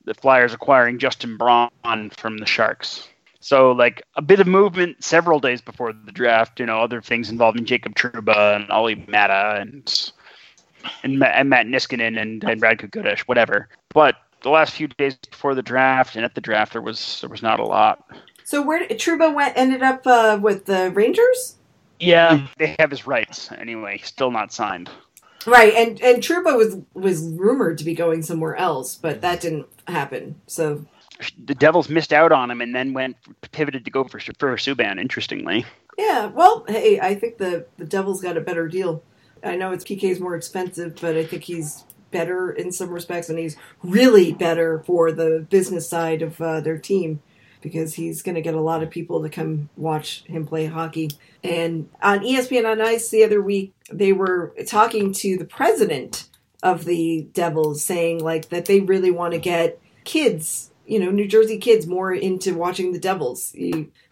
[0.05, 1.69] the Flyers acquiring Justin Braun
[2.17, 3.07] from the Sharks.
[3.45, 6.59] So, like a bit of movement several days before the draft.
[6.59, 10.11] You know, other things involving Jacob Trouba and Olli Maatta and
[11.03, 13.69] and, and Matt Niskanen and, and Brad Kukudish, whatever.
[13.93, 17.29] But the last few days before the draft and at the draft, there was there
[17.29, 18.03] was not a lot.
[18.45, 21.57] So where Trouba went ended up uh, with the Rangers?
[21.99, 23.99] Yeah, They have his rights anyway.
[24.03, 24.89] Still not signed.
[25.45, 29.67] Right, and and Trouba was was rumored to be going somewhere else, but that didn't
[29.87, 30.41] happen.
[30.47, 30.87] So
[31.43, 33.17] The Devils missed out on him and then went
[33.51, 34.99] pivoted to go for for Subban.
[34.99, 35.65] Interestingly,
[35.97, 39.03] yeah, well, hey, I think the the Devils got a better deal.
[39.43, 43.39] I know it's PK's more expensive, but I think he's better in some respects, and
[43.39, 47.21] he's really better for the business side of uh, their team
[47.61, 51.09] because he's going to get a lot of people to come watch him play hockey.
[51.43, 56.29] And on ESPN on Ice the other week, they were talking to the president
[56.61, 61.27] of the Devils, saying like that they really want to get kids, you know, New
[61.27, 63.53] Jersey kids more into watching the Devils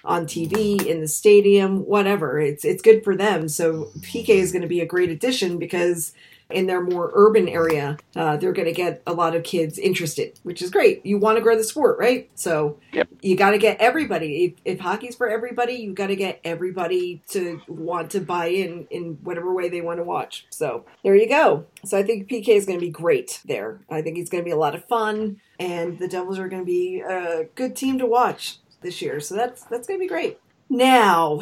[0.03, 2.39] on TV, in the stadium, whatever.
[2.39, 3.47] It's it's good for them.
[3.47, 6.13] So PK is going to be a great addition because
[6.53, 10.39] in their more urban area, uh, they're going to get a lot of kids interested,
[10.43, 11.05] which is great.
[11.05, 12.29] You want to grow the sport, right?
[12.35, 13.07] So Yep.
[13.21, 14.45] you got to get everybody.
[14.45, 18.87] If, if hockey's for everybody, you got to get everybody to want to buy in
[18.91, 20.45] in whatever way they want to watch.
[20.49, 21.65] So there you go.
[21.85, 23.81] So I think PK is going to be great there.
[23.89, 26.61] I think he's going to be a lot of fun, and the Devils are going
[26.61, 29.19] to be a good team to watch this year.
[29.19, 30.39] So that's that's going to be great.
[30.69, 31.41] Now,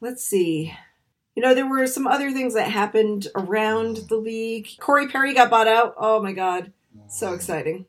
[0.00, 0.72] let's see.
[1.34, 4.68] You know, there were some other things that happened around the league.
[4.78, 5.94] Corey Perry got bought out.
[5.96, 6.72] Oh my god.
[7.08, 7.86] So exciting.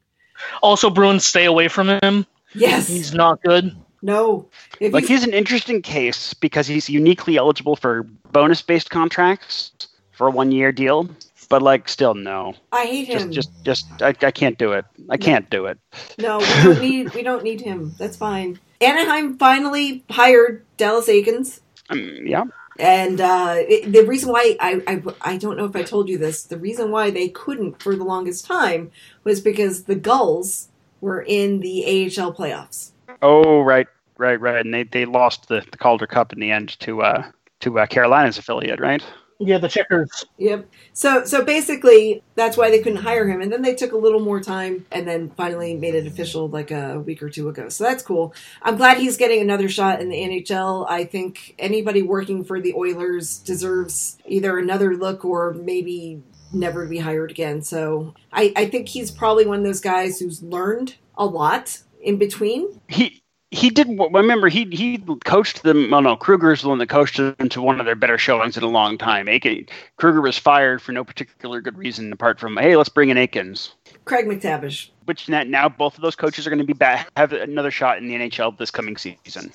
[0.62, 2.26] Also, Bruins stay away from him.
[2.54, 2.88] Yes.
[2.88, 3.76] He's not good.
[4.02, 4.48] no.
[4.80, 9.72] If like he's, he's an interesting case because he's uniquely eligible for bonus based contracts
[10.12, 11.10] for a one year deal.
[11.50, 12.56] But like, still no.
[12.72, 13.32] I hate Just, him.
[13.32, 13.86] just, just.
[14.02, 14.86] I, I can't do it.
[15.10, 15.78] I can't do it.
[16.18, 17.94] No, we don't need we don't need him.
[18.00, 18.60] That's fine.
[18.82, 21.60] Anaheim finally hired Dallas Eakins.
[21.90, 22.46] Um, yeah.
[22.80, 26.18] And uh, it, the reason why I, I I don't know if I told you
[26.18, 28.92] this, the reason why they couldn't for the longest time
[29.24, 30.70] was because the Gulls
[31.02, 32.92] were in the AHL playoffs.
[33.22, 34.66] Oh right, right, right.
[34.66, 37.32] And they, they lost the, the Calder Cup in the end to uh
[37.62, 39.04] to uh, Carolina's affiliate, right?
[39.46, 40.26] Yeah, the checkers.
[40.38, 40.70] Yep.
[40.94, 44.20] So so basically that's why they couldn't hire him and then they took a little
[44.20, 47.68] more time and then finally made it official like a week or two ago.
[47.70, 48.34] So that's cool.
[48.62, 50.90] I'm glad he's getting another shot in the NHL.
[50.90, 56.22] I think anybody working for the Oilers deserves either another look or maybe
[56.54, 57.62] never be hired again.
[57.62, 62.18] So I, I think he's probably one of those guys who's learned a lot in
[62.18, 62.80] between.
[62.88, 63.23] He
[63.54, 63.88] he did.
[63.88, 65.92] Remember, he he coached them.
[65.92, 68.64] Well, no, Kruger's the one that coached them to one of their better showings in
[68.64, 69.30] a long time.
[69.30, 73.18] Aiken, Kruger was fired for no particular good reason apart from hey, let's bring in
[73.18, 73.72] Eakins.
[74.06, 74.90] Craig MacTavish.
[75.06, 78.08] Which now both of those coaches are going to be back, have another shot in
[78.08, 79.52] the NHL this coming season.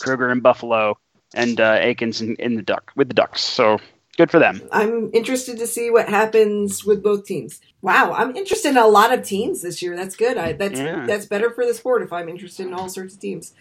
[0.00, 0.96] Kruger in Buffalo
[1.34, 3.42] and uh, Eakins in, in the Duck with the Ducks.
[3.42, 3.78] So
[4.16, 4.62] good for them.
[4.72, 7.60] I'm interested to see what happens with both teams.
[7.82, 9.96] Wow, I'm interested in a lot of teams this year.
[9.96, 10.36] That's good.
[10.36, 11.06] I, that's Yeah.
[11.06, 13.52] that's better for the sport if I'm interested in all sorts of teams.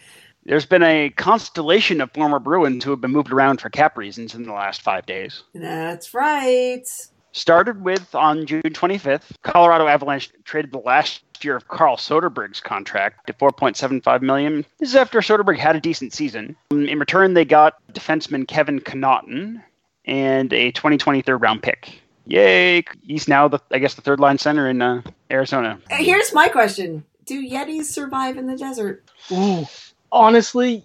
[0.45, 4.35] There's been a constellation of former Bruins who have been moved around for cap reasons
[4.35, 5.43] in the last five days.
[5.55, 6.83] That's right.
[7.31, 13.27] Started with on June 25th, Colorado Avalanche traded the last year of Carl Soderberg's contract
[13.27, 14.65] to 4.75 million.
[14.79, 16.55] This is after Soderberg had a decent season.
[16.71, 19.61] In return, they got defenseman Kevin Connauton
[20.05, 22.01] and a 2020 third round pick.
[22.27, 22.83] Yay!
[23.03, 25.79] He's now the I guess the third line center in uh, Arizona.
[25.91, 29.03] Uh, Here's my question: Do Yetis survive in the desert?
[29.31, 29.65] Ooh,
[30.11, 30.83] honestly,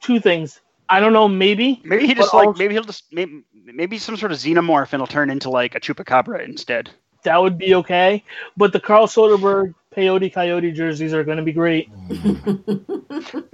[0.00, 0.60] two things.
[0.88, 1.28] I don't know.
[1.28, 4.92] Maybe Maybe he just like also- maybe he'll just maybe, maybe some sort of xenomorph
[4.92, 6.90] and he'll turn into like a chupacabra instead.
[7.22, 8.24] that would be okay.
[8.56, 11.88] But the Carl Soderberg Peyote Coyote jerseys are going to be great.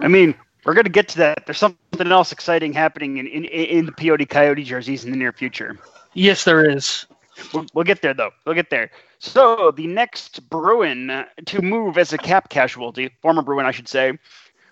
[0.01, 0.35] I mean,
[0.67, 1.47] we're going to get to that.
[1.47, 5.33] There's something else exciting happening in, in, in the Peyote Coyote jerseys in the near
[5.33, 5.79] future.
[6.15, 7.07] Yes, there is.
[7.55, 8.31] We'll, we'll get there, though.
[8.45, 8.91] We'll get there.
[9.21, 13.89] So, the next Bruin uh, to move as a cap casualty, former Bruin, I should
[13.89, 14.19] say,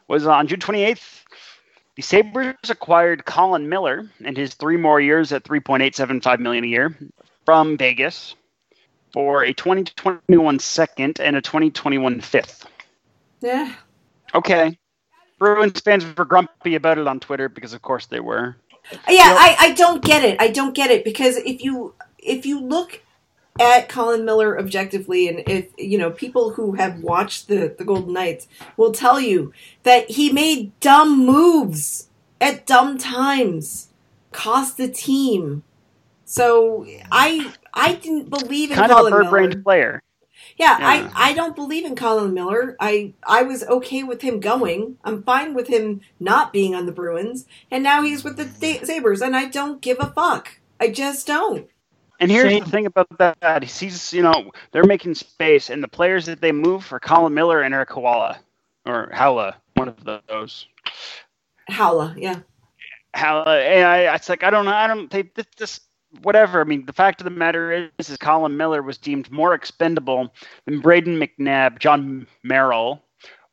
[0.08, 1.22] was on June 28th.
[1.94, 6.98] The Sabres acquired Colin Miller and his three more years at 3.875 million a year
[7.44, 8.34] from Vegas
[9.12, 12.66] for a 2021 second and a 2021 fifth.
[13.40, 13.72] Yeah.
[14.34, 14.76] Okay.
[15.44, 18.56] Bruins fans were grumpy about it on Twitter because, of course, they were.
[19.08, 20.40] Yeah, I, I don't get it.
[20.40, 23.00] I don't get it because if you if you look
[23.60, 28.12] at Colin Miller objectively, and if you know people who have watched the the Golden
[28.12, 29.52] Knights will tell you
[29.84, 32.08] that he made dumb moves
[32.40, 33.88] at dumb times,
[34.32, 35.62] cost the team.
[36.26, 39.22] So I I didn't believe in Kind of Colin a Miller.
[39.24, 40.02] bird-brained player.
[40.58, 41.10] Yeah, Yeah.
[41.14, 42.76] I, I don't believe in Colin Miller.
[42.80, 44.98] I I was okay with him going.
[45.04, 48.84] I'm fine with him not being on the Bruins, and now he's with the Da-
[48.84, 50.60] Sabres, and I don't give a fuck.
[50.80, 51.68] I just don't.
[52.20, 52.64] And here's Same.
[52.64, 56.52] the thing about that: he's, you know, they're making space, and the players that they
[56.52, 58.38] move for Colin Miller and Eric Hawala,
[58.86, 60.66] or Haula, one of those.
[61.70, 62.40] Haula, yeah.
[63.16, 65.10] Haula, and I, it's like I don't know, I don't.
[65.10, 65.80] They this, this
[66.22, 66.60] whatever.
[66.60, 70.32] I mean, the fact of the matter is, is Colin Miller was deemed more expendable
[70.66, 73.02] than Brayden McNabb, Jon Merrill,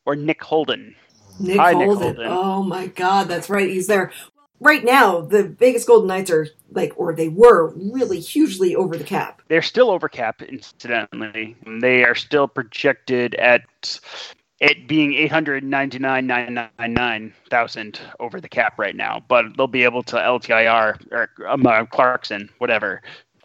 [0.06, 0.94] or Nick Holden.
[1.40, 2.02] Nick Hi, Nick Holden.
[2.02, 2.26] Holden.
[2.28, 3.68] Oh my God, that's right.
[3.68, 4.12] He's there.
[4.60, 9.02] Right now, the Vegas Golden Knights are like, or they were really hugely over the
[9.02, 9.42] cap.
[9.48, 11.56] They're still over cap, incidentally.
[11.66, 13.62] They are still projected at
[14.62, 19.20] it being eight hundred ninety nine nine nine nine thousand over the cap right now,
[19.26, 23.02] but they'll be able to LTIR or um, uh, Clarkson, whatever.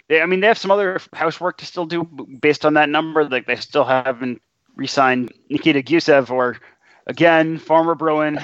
[0.10, 3.28] They, I mean, they have some other housework to still do based on that number.
[3.28, 4.44] Like they still haven't
[4.76, 6.60] re-signed Nikita Gusev or
[7.08, 8.40] again former Bruin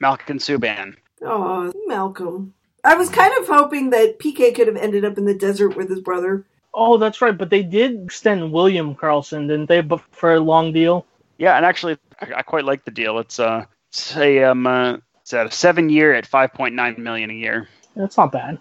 [0.00, 0.94] Malcolm Subban.
[1.22, 2.54] Oh, Malcolm.
[2.84, 5.90] I was kind of hoping that PK could have ended up in the desert with
[5.90, 6.46] his brother.
[6.72, 7.36] Oh, that's right.
[7.36, 9.82] But they did extend William Karlsson, didn't they?
[9.82, 11.04] But for a long deal.
[11.38, 13.18] Yeah, and actually, I, I quite like the deal.
[13.18, 16.96] It's uh, it's a um, uh, it's at a seven year at five point nine
[16.98, 17.68] million a year.
[17.96, 18.58] That's not bad.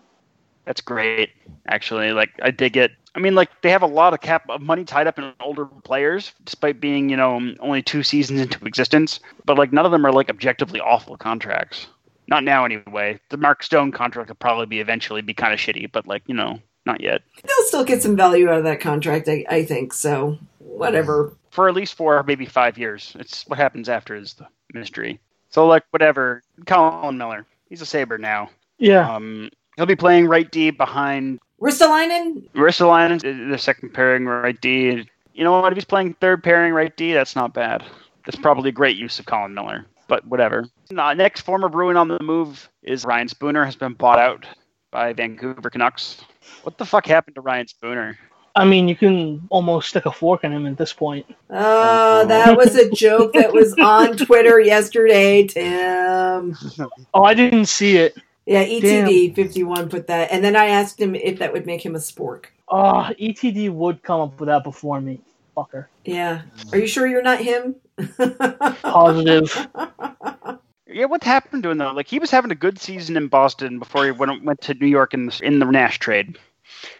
[0.66, 1.32] That's great,
[1.68, 2.12] actually.
[2.12, 2.92] Like I dig it.
[3.16, 5.66] I mean, like they have a lot of cap of money tied up in older
[5.66, 9.20] players, despite being you know only two seasons into existence.
[9.46, 11.88] But like none of them are like objectively awful contracts.
[12.28, 13.20] Not now, anyway.
[13.30, 16.36] The Mark Stone contract will probably be eventually be kind of shitty, but like you
[16.36, 17.22] know, not yet.
[17.44, 19.94] They'll still get some value out of that contract, I, I think.
[19.94, 20.38] So,
[20.78, 21.36] whatever.
[21.52, 23.16] For at least four, maybe five years.
[23.20, 25.20] It's what happens after is the mystery.
[25.50, 26.44] So like whatever.
[26.66, 28.50] Colin Miller, he's a Sabre now.
[28.78, 29.14] Yeah.
[29.14, 32.50] Um, he'll be playing right D behind Ristolainen?
[32.52, 35.08] Ristolainen, the second pairing right D.
[35.34, 35.72] You know what?
[35.72, 37.84] If he's playing third pairing right D, that's not bad.
[38.26, 39.86] That's probably a great use of Colin Miller.
[40.08, 40.68] But whatever.
[40.96, 44.46] Uh, next former Bruin on the move is Ryan Spooner has been bought out
[44.92, 46.22] by Vancouver Canucks.
[46.64, 48.18] What the fuck happened to Ryan Spooner?
[48.58, 51.28] I mean, you can almost stick a fork in him at this point.
[51.52, 56.58] Oh, that was a joke that was on Twitter yesterday, Tim.
[57.14, 58.18] Oh, I didn't see it.
[58.48, 61.86] Yeah, ETD fifty one put that, and then I asked him if that would make
[61.86, 62.46] him a spork.
[62.68, 65.20] Ah, oh, ETD would come up with that before me.
[65.56, 65.86] Fucker.
[66.04, 66.42] Yeah.
[66.72, 67.76] Are you sure you're not him?
[68.82, 69.68] Positive.
[70.88, 71.92] Yeah, what happened to him though?
[71.92, 74.88] Like he was having a good season in Boston before he went went to New
[74.88, 76.40] York in the, in the Nash trade.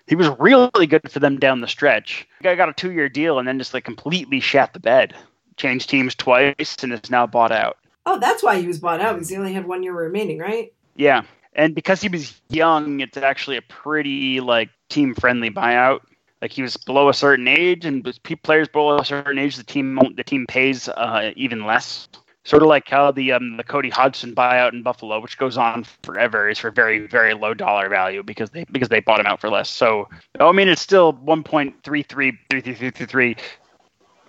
[0.08, 2.28] He was really good for them down the stretch.
[2.44, 5.16] Guy got a two year deal and then just like completely shat the bed.
[5.58, 7.78] Changed teams twice and is now bought out.
[8.06, 10.72] oh, that's why he was bought out because he only had one year remaining, right?
[10.96, 11.24] Yeah,
[11.54, 16.02] and because he was young, it's actually a pretty like team friendly buyout.
[16.42, 18.08] Like he was below a certain age, and
[18.44, 22.08] players below a certain age, the team the team pays uh, even less.
[22.48, 25.84] Sort of like how the um, the Cody Hodgson buyout in Buffalo, which goes on
[26.04, 29.42] forever, is for very very low dollar value because they because they bought him out
[29.42, 29.70] for less.
[29.70, 30.08] So
[30.40, 33.36] I mean, it's still one point three three three three three three three,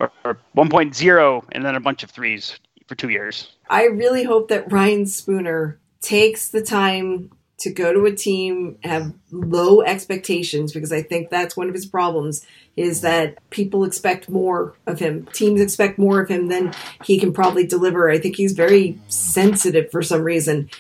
[0.01, 2.59] or, or one point zero, and then a bunch of threes
[2.89, 3.57] for two years.
[3.71, 9.13] I really hope that Ryan Spooner takes the time to go to a team have
[9.33, 12.47] low expectations because I think that's one of his problems
[12.77, 15.27] is that people expect more of him.
[15.33, 16.73] Teams expect more of him than
[17.05, 18.09] he can probably deliver.
[18.09, 20.71] I think he's very sensitive for some reason.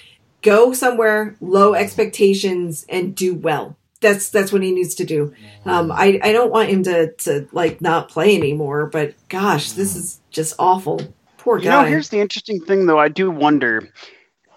[0.42, 3.76] Go somewhere low expectations and do well.
[4.00, 5.34] That's that's what he needs to do.
[5.64, 9.96] Um, I I don't want him to to like not play anymore, but gosh, this
[9.96, 11.00] is just awful.
[11.38, 11.64] Poor guy.
[11.64, 12.98] You know, here's the interesting thing, though.
[12.98, 13.88] I do wonder.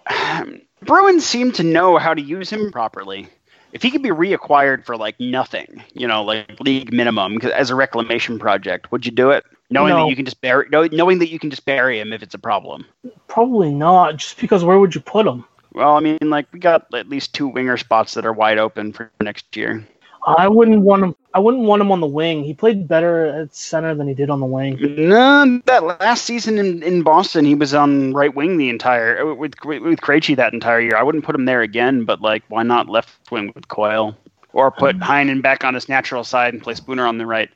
[0.84, 3.28] Bruins seem to know how to use him properly.
[3.72, 7.76] If he could be reacquired for like nothing, you know, like league minimum as a
[7.76, 9.46] reclamation project, would you do it?
[9.70, 10.04] Knowing No.
[10.04, 12.40] that you can just bury, knowing that you can just bury him if it's a
[12.40, 12.86] problem.
[13.28, 15.46] Probably not, just because where would you put him?
[15.74, 18.92] Well, I mean, like we got at least two winger spots that are wide open
[18.92, 19.88] for next year.
[20.26, 21.16] I wouldn't want him.
[21.34, 22.44] I wouldn't want him on the wing.
[22.44, 24.78] He played better at center than he did on the wing.
[24.98, 29.34] No, that last season in, in Boston, he was on right wing the entire uh,
[29.34, 30.98] with with Krejci that entire year.
[30.98, 34.16] I wouldn't put him there again, but like, why not left wing with Coyle,
[34.54, 37.50] or put Heinen back on his natural side and play Spooner on the right?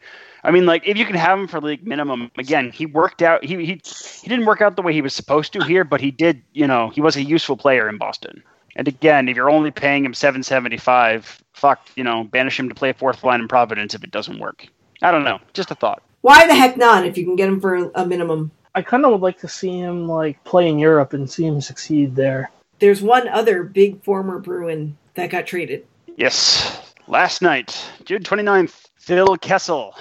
[0.43, 3.43] I mean, like, if you can have him for league minimum, again, he worked out.
[3.43, 6.11] He he he didn't work out the way he was supposed to here, but he
[6.11, 6.41] did.
[6.53, 8.43] You know, he was a useful player in Boston.
[8.75, 12.69] And again, if you're only paying him seven seventy five, fuck, you know, banish him
[12.69, 14.67] to play fourth line in Providence if it doesn't work.
[15.01, 16.03] I don't know, just a thought.
[16.21, 18.51] Why the heck not if you can get him for a minimum?
[18.73, 21.61] I kind of would like to see him like play in Europe and see him
[21.61, 22.51] succeed there.
[22.79, 25.85] There's one other big former Bruin that got traded.
[26.17, 26.93] Yes.
[27.07, 29.95] Last night, June 29th, Phil Kessel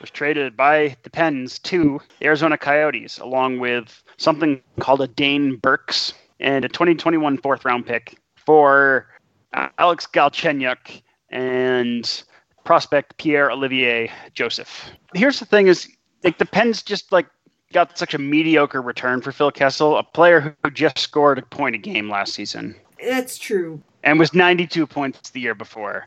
[0.00, 5.56] was traded by the Pens to the Arizona Coyotes, along with something called a Dane
[5.56, 9.06] Birks and a 2021 fourth round pick for
[9.54, 12.22] uh, Alex Galchenyuk and
[12.64, 14.90] prospect Pierre Olivier Joseph.
[15.14, 15.88] Here's the thing is
[16.24, 17.26] like the Pens just like
[17.72, 21.74] got such a mediocre return for Phil Kessel, a player who just scored a point
[21.74, 23.82] a game last season That's true.
[24.02, 26.06] and was 92 points the year before.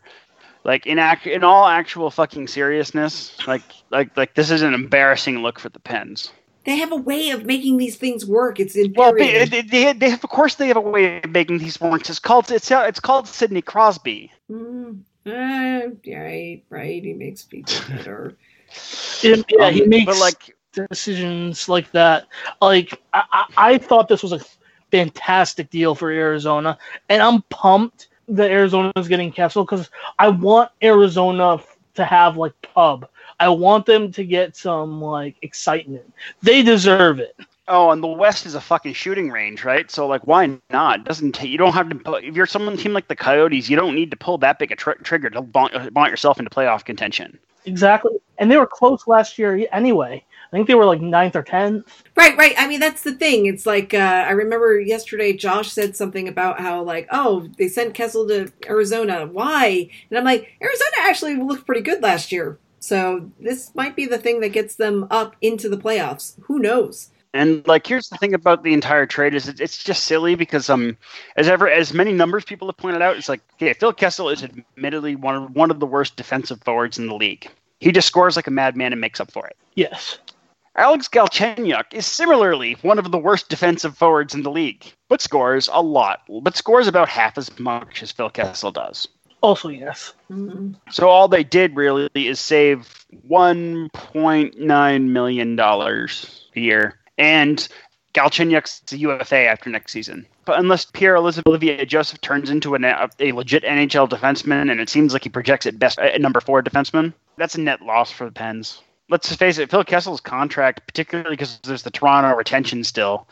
[0.63, 5.41] Like in act, in all actual fucking seriousness, like like like this is an embarrassing
[5.41, 6.31] look for the Pens.
[6.63, 8.59] They have a way of making these things work.
[8.59, 11.57] It's Well, they, they, they, they have, of course they have a way of making
[11.57, 12.07] these work.
[12.07, 14.31] It's called it's it's called Sidney Crosby.
[14.51, 17.03] Mm, uh, right, right.
[17.03, 18.37] He makes people better.
[19.23, 22.27] Yeah, yeah, he Um, makes but like decisions like that.
[22.61, 24.41] Like I, I, I thought this was a
[24.91, 26.77] fantastic deal for Arizona,
[27.09, 29.89] and I'm pumped that Arizona is getting Kessel because
[30.19, 31.59] I want Arizona
[31.95, 33.07] to have like pub.
[33.41, 36.13] I want them to get some like excitement.
[36.43, 37.35] They deserve it.
[37.67, 39.89] Oh, and the West is a fucking shooting range, right?
[39.89, 41.05] So like, why not?
[41.05, 41.95] Doesn't ta- you don't have to.
[41.95, 44.71] pu- If you're someone team like the Coyotes, you don't need to pull that big
[44.71, 47.39] a tr- trigger to baunt, baunt yourself into playoff contention.
[47.65, 50.23] Exactly, and they were close last year anyway.
[50.53, 52.03] I think they were like ninth or tenth.
[52.15, 52.53] Right, right.
[52.59, 53.47] I mean, that's the thing.
[53.47, 57.95] It's like uh, I remember yesterday, Josh said something about how like, oh, they sent
[57.95, 59.25] Kessel to Arizona.
[59.25, 59.89] Why?
[60.09, 62.59] And I'm like, Arizona actually looked pretty good last year.
[62.81, 66.35] So this might be the thing that gets them up into the playoffs.
[66.41, 67.11] Who knows?
[67.33, 70.69] And like, here's the thing about the entire trade is it, it's just silly because
[70.69, 70.97] um,
[71.37, 74.43] as ever as many numbers people have pointed out, it's like, okay, Phil Kessel is
[74.43, 77.47] admittedly one of one of the worst defensive forwards in the league.
[77.79, 79.55] He just scores like a madman and makes up for it.
[79.75, 80.17] Yes,
[80.75, 85.69] Alex Galchenyuk is similarly one of the worst defensive forwards in the league, but scores
[85.71, 89.07] a lot, but scores about half as much as Phil Kessel does.
[89.41, 90.13] Also yes.
[90.31, 90.75] Mhm.
[90.91, 97.67] So all they did really is save one point nine million dollars a year, and
[98.13, 100.25] Galchenyuk's a UFA after next season.
[100.45, 104.81] But unless Pierre Elizabeth Olivier Joseph turns into an, a, a legit NHL defenseman, and
[104.81, 108.11] it seems like he projects at best at number four defenseman, that's a net loss
[108.11, 108.81] for the Pens.
[109.09, 113.27] Let's face it, Phil Kessel's contract, particularly because there's the Toronto retention still,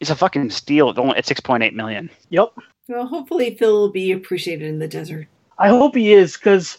[0.00, 0.90] is a fucking steal.
[0.90, 2.10] It's only at six point eight million.
[2.30, 2.52] Yep.
[2.88, 5.28] Well, hopefully Phil will be appreciated in the desert.
[5.58, 6.78] I hope he is because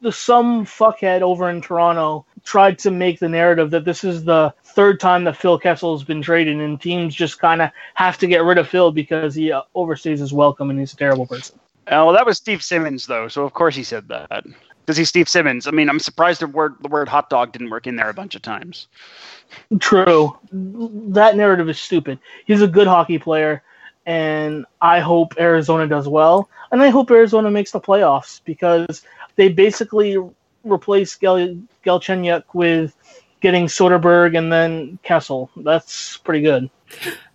[0.00, 4.52] the some fuckhead over in Toronto tried to make the narrative that this is the
[4.64, 8.26] third time that Phil Kessel has been traded, and teams just kind of have to
[8.26, 11.58] get rid of Phil because he uh, overstays his welcome and he's a terrible person.
[11.86, 14.44] Uh, well, that was Steve Simmons, though, so of course he said that.
[14.84, 15.66] Because he's Steve Simmons.
[15.66, 18.14] I mean, I'm surprised the word the word hot dog didn't work in there a
[18.14, 18.88] bunch of times.
[19.80, 20.36] True.
[20.52, 22.18] That narrative is stupid.
[22.46, 23.62] He's a good hockey player,
[24.06, 26.48] and I hope Arizona does well.
[26.70, 29.02] And I hope Arizona makes the playoffs because
[29.36, 30.18] they basically
[30.64, 32.94] replaced Gel- Galchenyuk with
[33.40, 35.50] getting Soderberg and then Kessel.
[35.56, 36.70] That's pretty good.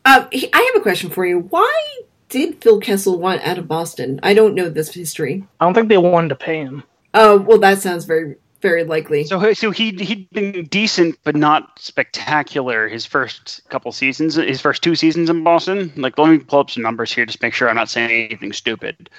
[0.05, 1.39] Uh, I have a question for you.
[1.39, 1.84] Why
[2.30, 4.20] did Phil Kessel want out of Boston?
[4.24, 5.45] I don't know this history.
[5.59, 6.84] I don't think they wanted to pay him.
[7.13, 9.24] Oh, well, that sounds very, very likely.
[9.24, 12.88] So, so he he'd been decent, but not spectacular.
[12.88, 15.91] His first couple seasons, his first two seasons in Boston.
[15.95, 18.28] Like, let me pull up some numbers here, just to make sure I'm not saying
[18.28, 19.10] anything stupid.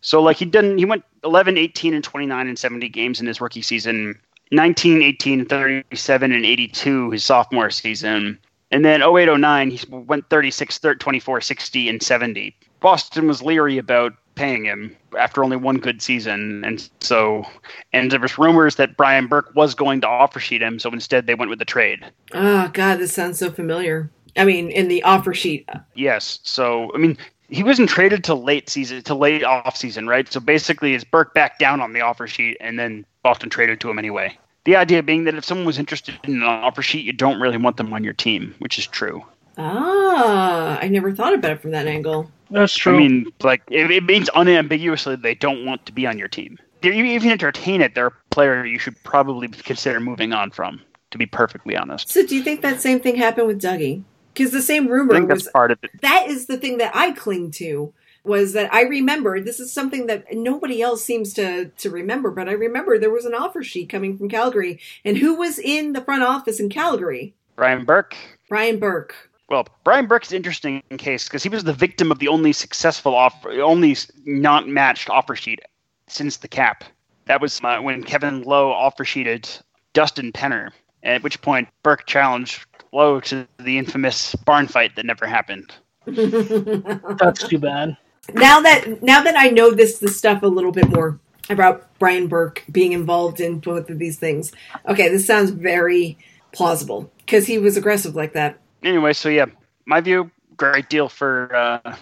[0.00, 3.40] So, like, he done he went 11, 18, and 29 and 70 games in his
[3.40, 4.18] rookie season.
[4.52, 8.38] 19, 18, 37, and 82 his sophomore season.
[8.70, 12.56] And then 08, 09, he went 36, 30, 24, 60, and 70.
[12.80, 17.44] Boston was leery about paying him after only one good season, and so
[17.92, 21.26] and there was rumors that Brian Burke was going to offer sheet him, so instead
[21.26, 22.04] they went with the trade.
[22.32, 24.10] Oh, God, this sounds so familiar.
[24.36, 25.68] I mean, in the offer sheet.
[25.94, 27.18] Yes, so I mean
[27.48, 30.30] he wasn't traded to late season to late off season, right?
[30.32, 33.90] So basically, is Burke back down on the offer sheet, and then Boston traded to
[33.90, 34.36] him anyway.
[34.64, 37.56] The idea being that if someone was interested in an offer sheet, you don't really
[37.56, 39.24] want them on your team, which is true.
[39.58, 42.30] Ah, I never thought about it from that angle.
[42.50, 42.94] That's true.
[42.94, 46.58] I mean, like it, it means unambiguously they don't want to be on your team.
[46.82, 50.80] If you even entertain it, they're a player you should probably consider moving on from.
[51.12, 54.02] To be perfectly honest, So, do you think that same thing happened with Dougie?
[54.34, 55.90] Because the same I rumor think that's was part of it.
[56.02, 57.94] that is the thing that I cling to
[58.24, 62.48] was that I remember this is something that nobody else seems to to remember, but
[62.48, 66.00] I remember there was an offer sheet coming from Calgary, and who was in the
[66.02, 67.34] front office in Calgary?
[67.54, 68.16] Brian Burke.
[68.48, 69.30] Brian Burke.
[69.48, 73.14] Well, Brian Burke's an interesting case because he was the victim of the only successful
[73.14, 75.60] offer, only not matched offer sheet
[76.08, 76.84] since the cap.
[77.26, 79.48] That was uh, when Kevin Lowe offer sheeted
[79.92, 80.70] Dustin Penner,
[81.02, 85.72] at which point Burke challenged Lowe to the infamous barn fight that never happened.
[86.06, 87.96] That's too bad.
[88.34, 92.26] now that now that I know this this stuff a little bit more about Brian
[92.26, 94.52] Burke being involved in both of these things,
[94.88, 96.18] okay, this sounds very
[96.52, 98.58] plausible because he was aggressive like that.
[98.86, 99.46] Anyway, so yeah,
[99.84, 101.96] my view, great deal for uh,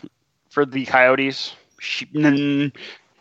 [0.50, 1.54] for the Coyotes.
[1.80, 2.72] She, n-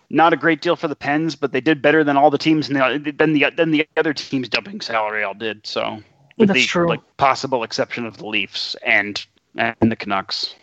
[0.10, 2.70] not a great deal for the Pens, but they did better than all the teams
[2.70, 5.66] in the than the than the other teams dumping salary all did.
[5.66, 6.04] So
[6.38, 6.90] with That's the true.
[6.90, 10.56] like possible exception of the Leafs and and the Canucks.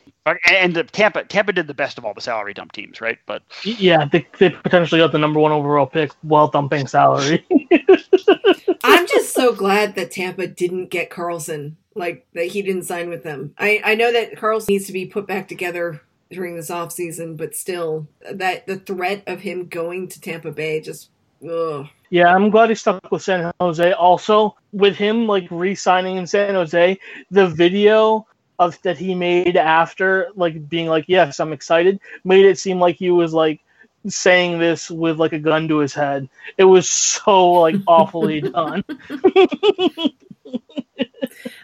[0.44, 3.18] And the Tampa Tampa did the best of all the salary dump teams, right?
[3.26, 7.44] But Yeah, they, they potentially got the number one overall pick while dumping salary.
[8.84, 13.22] I'm just so glad that Tampa didn't get Karlsson, like that he didn't sign with
[13.22, 13.55] them.
[13.59, 17.36] I, I know that Karlsson needs to be put back together during this off season,
[17.36, 21.11] but still, that the threat of him going to Tampa Bay just
[21.48, 21.86] ugh.
[22.11, 23.92] yeah, I'm glad he stuck with San Jose.
[23.92, 26.98] Also, with him like re-signing in San Jose,
[27.30, 28.26] the video
[28.59, 32.96] of that he made after like being like, "Yes, I'm excited," made it seem like
[32.96, 33.61] he was like
[34.07, 36.28] saying this with like a gun to his head.
[36.57, 38.84] It was so like awfully done.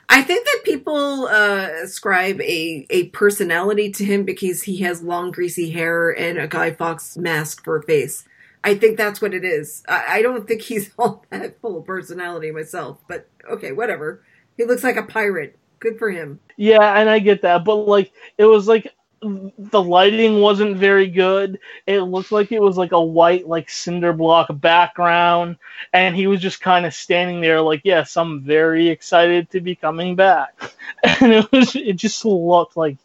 [0.09, 5.30] I think that people uh, ascribe a, a personality to him because he has long,
[5.30, 8.24] greasy hair and a Guy Fawkes mask for a face.
[8.62, 9.82] I think that's what it is.
[9.89, 14.22] I, I don't think he's all that full of personality myself, but okay, whatever.
[14.57, 15.59] He looks like a pirate.
[15.78, 16.41] Good for him.
[16.57, 18.91] Yeah, and I get that, but like it was like
[19.23, 21.59] the lighting wasn't very good.
[21.87, 25.57] It looked like it was like a white like cinder block background
[25.93, 29.75] and he was just kind of standing there like, "Yes, I'm very excited to be
[29.75, 30.55] coming back."
[31.21, 32.99] And it was it just looked like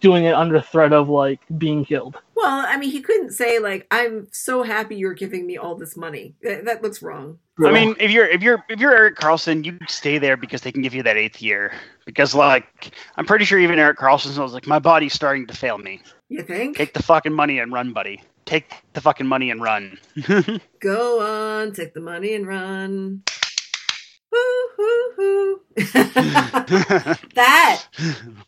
[0.00, 2.16] doing it under threat of like being killed.
[2.34, 5.96] Well, I mean, he couldn't say like, "I'm so happy you're giving me all this
[5.96, 7.38] money." That, that looks wrong.
[7.64, 10.72] I mean, if you're if you're if you're Erik Karlsson, you stay there because they
[10.72, 11.72] can give you that eighth year.
[12.06, 15.78] Because like I'm pretty sure even Erik Karlsson was like, my body's starting to fail
[15.78, 16.00] me.
[16.28, 16.76] You think?
[16.76, 18.22] Take the fucking money and run, buddy.
[18.44, 19.98] Take the fucking money and run.
[20.80, 23.22] Go on, take the money and run.
[24.32, 25.60] Woo hoo hoo.
[27.34, 27.84] that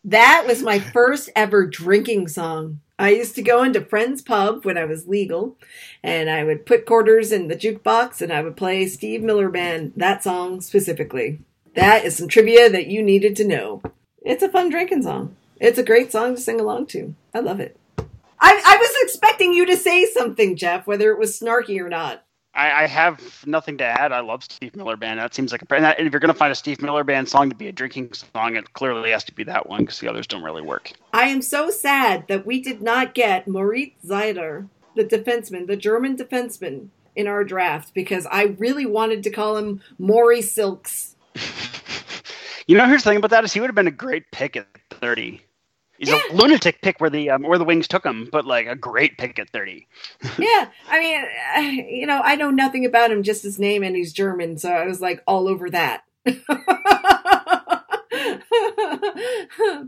[0.05, 2.81] that was my first ever drinking song.
[2.99, 5.57] I used to go into friends' pub when I was legal,
[6.03, 9.93] and I would put quarters in the jukebox and I would play Steve Miller Band,
[9.97, 11.41] that song specifically.
[11.75, 13.83] That is some trivia that you needed to know.
[14.23, 15.37] It's a fun drinking song.
[15.61, 17.15] It's a great song to sing along to.
[17.35, 17.77] I love it.
[17.99, 22.24] I, I was expecting you to say something, Jeff, whether it was snarky or not.
[22.55, 24.13] I, I have nothing to add.
[24.13, 25.19] I love Steve Miller Band.
[25.19, 25.75] That seems like a.
[25.75, 28.13] And if you're going to find a Steve Miller Band song to be a drinking
[28.13, 30.93] song, it clearly has to be that one because the others don't really work.
[31.13, 36.17] I am so sad that we did not get Moritz Seider, the defenseman, the German
[36.17, 41.17] defenseman, in our draft because I really wanted to call him Maury Silks.
[42.67, 44.57] you know, here's the thing about that is he would have been a great pick
[44.57, 45.41] at 30.
[45.99, 46.21] He's Yeah.
[46.31, 49.17] a lunatic pick where the um, where the Wings took him, but like a great
[49.19, 49.87] pick at 30.
[50.39, 51.25] yeah, I mean,
[51.57, 54.71] uh, you know, I know nothing about him, just his name, and he's German, so
[54.71, 56.03] I was like all over that.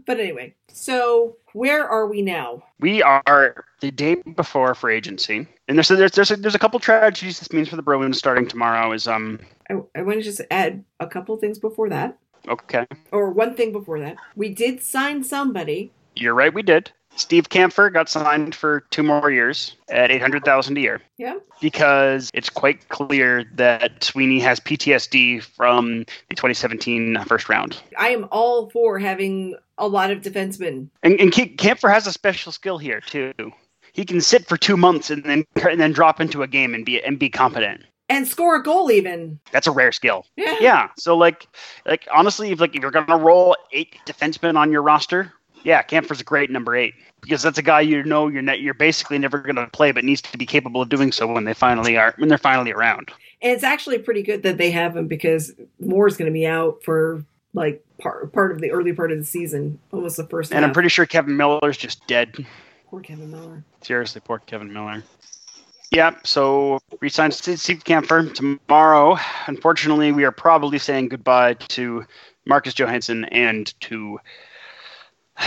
[0.06, 2.62] but anyway, so where are we now?
[2.80, 6.78] We are the day before free agency, and there's there's there's a, there's a couple
[6.80, 8.92] tragedies this means for the Bruins starting tomorrow.
[8.92, 9.40] Is um
[9.70, 12.18] I, I want to just add a couple things before that,
[12.48, 14.16] okay, or one thing before that.
[14.34, 15.90] We did sign somebody.
[16.14, 16.52] you're right.
[16.52, 16.90] We did.
[17.14, 21.00] Steve Kampfer got signed for two more years at eight hundred thousand a year.
[21.16, 21.36] Yeah.
[21.62, 27.78] because it's quite clear that Sweeney has PTSD from the 2017 first round.
[27.98, 30.88] I am all for having a lot of defensemen.
[31.02, 33.32] And, and Kampfer has a special skill here too.
[33.94, 36.84] He can sit for two months and then and then drop into a game and
[36.84, 37.80] be and be competent.
[38.08, 39.40] And score a goal, even.
[39.50, 40.26] That's a rare skill.
[40.36, 40.56] Yeah.
[40.60, 40.88] Yeah.
[40.96, 41.48] So like
[41.86, 45.32] like honestly, if like if you're gonna roll eight defensemen on your roster,
[45.64, 48.74] yeah, Kampfer's a great number eight because that's a guy you know you're not, you're
[48.74, 51.96] basically never gonna play, but needs to be capable of doing so when they finally
[51.96, 53.10] are when they're finally around.
[53.42, 56.82] And it's actually pretty good that they have him because Moore's going to be out
[56.82, 60.52] for like part part of the early part of the season, almost the first.
[60.52, 62.34] And I'm pretty sure Kevan Miller's just dead.
[62.88, 63.62] poor Kevan Miller.
[63.82, 65.02] Seriously, poor Kevan Miller.
[65.90, 69.18] Yeah, so resign Steve Kampfer tomorrow.
[69.46, 72.04] Unfortunately, we are probably saying goodbye to
[72.44, 74.18] Marcus Johansson and to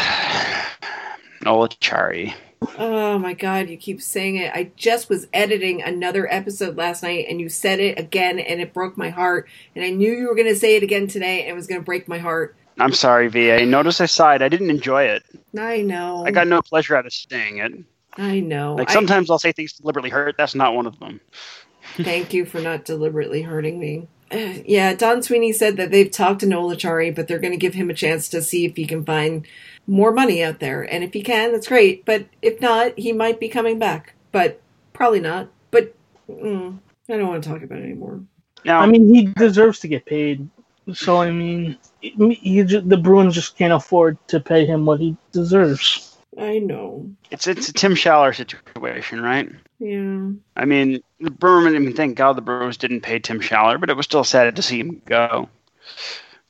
[1.44, 2.34] Noel Acciari.
[2.78, 4.52] Oh my god, you keep saying it.
[4.54, 8.74] I just was editing another episode last night and you said it again and it
[8.74, 9.48] broke my heart.
[9.76, 11.80] And I knew you were going to say it again today and it was going
[11.80, 12.56] to break my heart.
[12.78, 13.66] I'm sorry, VA.
[13.66, 14.42] Notice I sighed.
[14.42, 15.24] I didn't enjoy it.
[15.58, 16.24] I know.
[16.26, 17.74] I got no pleasure out of saying it.
[18.20, 18.76] I know.
[18.76, 20.36] Like sometimes I'll say things deliberately hurt.
[20.38, 21.22] That's not one of them.
[21.96, 24.08] Thank you for not deliberately hurting me.
[24.32, 27.74] Yeah, Don Sweeney said that they've talked to Noel Acciari, but they're going to give
[27.74, 29.48] him a chance to see if he can find
[29.88, 30.84] more money out there.
[30.84, 32.06] And if he can, that's great.
[32.06, 34.14] But if not, he might be coming back.
[34.32, 34.62] But
[34.94, 35.50] probably not.
[35.72, 35.96] But
[36.30, 36.78] mm,
[37.10, 38.22] I don't want to talk about it anymore.
[38.66, 40.48] Now, I mean, he deserves to get paid.
[40.94, 45.18] So I mean, he, ju- the Bruins just can't afford to pay him what he
[45.32, 46.09] deserves.
[46.40, 47.10] I know.
[47.32, 49.50] it's it's a Tim Schaller situation, right?
[49.80, 50.30] Yeah.
[50.56, 51.76] I mean, the Bruins.
[51.76, 54.56] I mean, thank God the Bruins didn't pay Tim Schaller, but it was still sad
[54.56, 55.50] to see him go.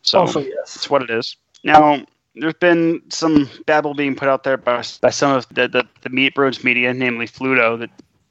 [0.01, 0.75] So also, yes.
[0.75, 1.35] it's what it is.
[1.63, 5.83] Now, there's been some babble being put out there by, by some of the, the,
[6.01, 7.89] the meat Bruins media, namely Fluto, that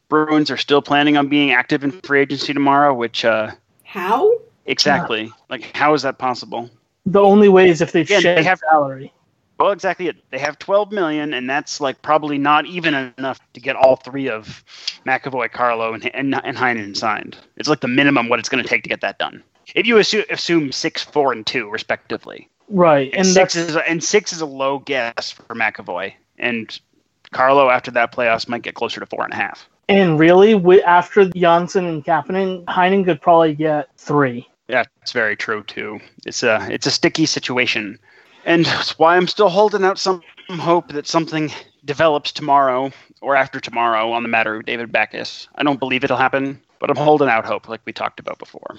[0.08, 3.50] Bruins are still planning on being active in free agency tomorrow, which, uh,
[3.84, 4.32] How?
[4.66, 6.70] exactly, like, how is that possible?
[7.04, 9.12] The only way is if they Yeah, share they have- salary.
[9.58, 10.16] Well, exactly it.
[10.30, 14.28] They have 12 million, and that's like probably not even enough to get all three
[14.28, 14.62] of
[15.06, 17.36] McAvoy, Carlo, and and, and Heinen signed.
[17.56, 19.42] It's like the minimum what it's going to take to get that done.
[19.74, 23.86] If you assume, assume six, four, and two, respectively, Right, and, and six is a,
[23.88, 26.78] and six is a low guess for McAvoy, and
[27.32, 29.68] Carlo after that playoffs might get closer to four and a half.
[29.88, 34.48] and really wi- after Johnsson and Kapanen, Heinen could probably get three.
[34.68, 35.98] Yeah, it's very true too.
[36.26, 37.98] It's a it's a sticky situation,
[38.48, 41.52] and that's why I'm still holding out some hope that something
[41.84, 42.90] develops tomorrow
[43.20, 45.48] or after tomorrow on the matter of David Backes.
[45.54, 48.76] I don't believe it'll happen, but I'm holding out hope, like we talked about before.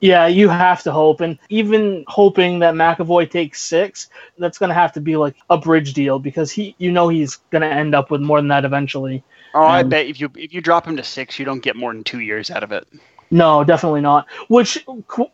[0.00, 4.08] Yeah, you have to hope, and even hoping that McAvoy takes six,
[4.38, 7.36] that's going to have to be like a bridge deal because he, you know, he's
[7.50, 9.22] going to end up with more than that eventually.
[9.54, 11.76] Oh, I Um, bet if you if you drop him to six, you don't get
[11.76, 12.88] more than two years out of it.
[13.32, 14.30] No, definitely not.
[14.48, 14.84] Which,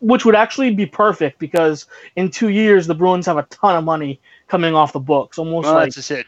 [0.01, 3.83] which would actually be perfect because in two years the Bruins have a ton of
[3.83, 6.27] money coming off the books, almost Well, like that's just it.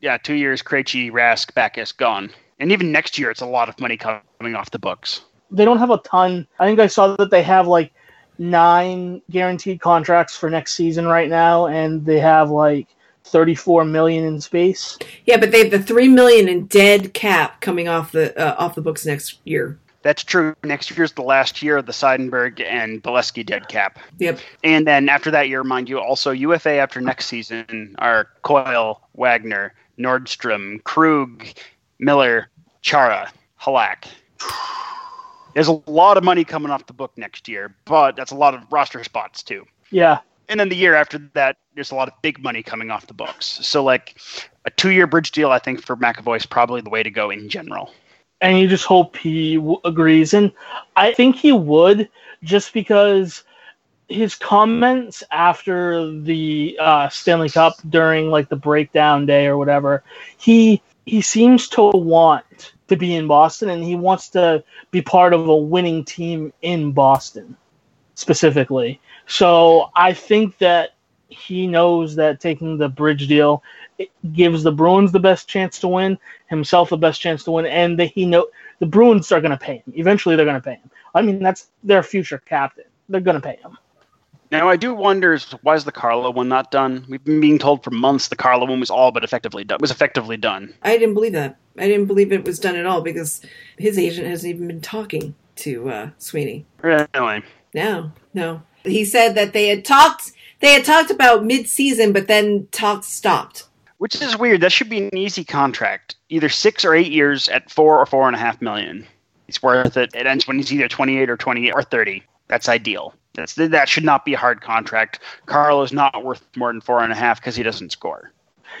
[0.00, 3.78] Yeah, two years, Krejci, Rask, Backes gone, and even next year, it's a lot of
[3.78, 5.20] money coming off the books.
[5.50, 6.46] they don't have a ton.
[6.58, 7.92] I think I saw that they have like
[8.38, 12.88] nine guaranteed contracts for next season right now, and they have like
[13.24, 14.98] 34 million in space.
[15.26, 18.74] Yeah, but they have the three million in dead cap coming off the uh, off
[18.74, 19.78] the books next year.
[20.02, 20.54] That's true.
[20.64, 23.98] Next year's the last year of the Seidenberg and Beleskey dead cap.
[24.18, 24.40] Yep.
[24.64, 29.74] And then after that year, mind you, also UFA after next season are Coyle, Wagner,
[29.98, 31.46] Nordstrom, Krug,
[31.98, 32.48] Miller,
[32.80, 33.30] Chara,
[33.60, 34.06] Halak.
[35.54, 38.54] There's a lot of money coming off the book next year, but that's a lot
[38.54, 39.66] of roster spots too.
[39.90, 43.06] Yeah, and then the year after that, there's a lot of big money coming off
[43.06, 43.58] the books.
[43.62, 44.20] So like
[44.64, 47.48] a two-year bridge deal, I think for McAvoy is probably the way to go in
[47.48, 47.90] general.
[48.42, 50.52] And you just hope he w- agrees, and
[50.96, 52.10] I think he would,
[52.44, 53.40] just because
[54.08, 60.04] his comments after the uh, Stanley Cup during like the breakdown day or whatever,
[60.38, 65.34] he he seems to want to be in Boston and he wants to be part
[65.34, 67.56] of a winning team in Boston
[68.16, 69.00] specifically.
[69.26, 70.92] So I think that
[71.28, 73.64] he knows that taking the bridge deal
[74.32, 77.98] gives the Bruins the best chance to win, himself the best chance to win, and
[77.98, 78.48] that he know
[78.78, 79.92] the Bruins are going to pay him.
[79.94, 80.90] Eventually, they're going to pay him.
[81.14, 82.84] I mean, that's their future captain.
[83.08, 83.78] They're going to pay him.
[84.50, 87.06] Now, I do wonder why is the Carlo one not done?
[87.08, 89.78] We've been being told for months the Carlo one was all but effectively done.
[89.80, 90.74] Was effectively done.
[90.82, 91.56] I didn't believe that.
[91.78, 93.40] I didn't believe it was done at all because
[93.78, 96.66] his agent hasn't even been talking to uh, Sweeney.
[96.82, 97.06] Really?
[97.72, 98.62] No, no.
[98.84, 100.32] He said that they had talked.
[100.60, 103.68] They had talked about mid-season, but then talks stopped.
[104.02, 104.62] Which is weird.
[104.62, 108.26] That should be an easy contract, either six or eight years at four or four
[108.26, 109.06] and a half million.
[109.46, 110.12] It's worth it.
[110.12, 112.24] It ends when he's either twenty-eight or twenty-eight or thirty.
[112.48, 113.14] That's ideal.
[113.34, 115.20] That's that should not be a hard contract.
[115.46, 118.32] Carlo's not worth more than four and a half because he doesn't score.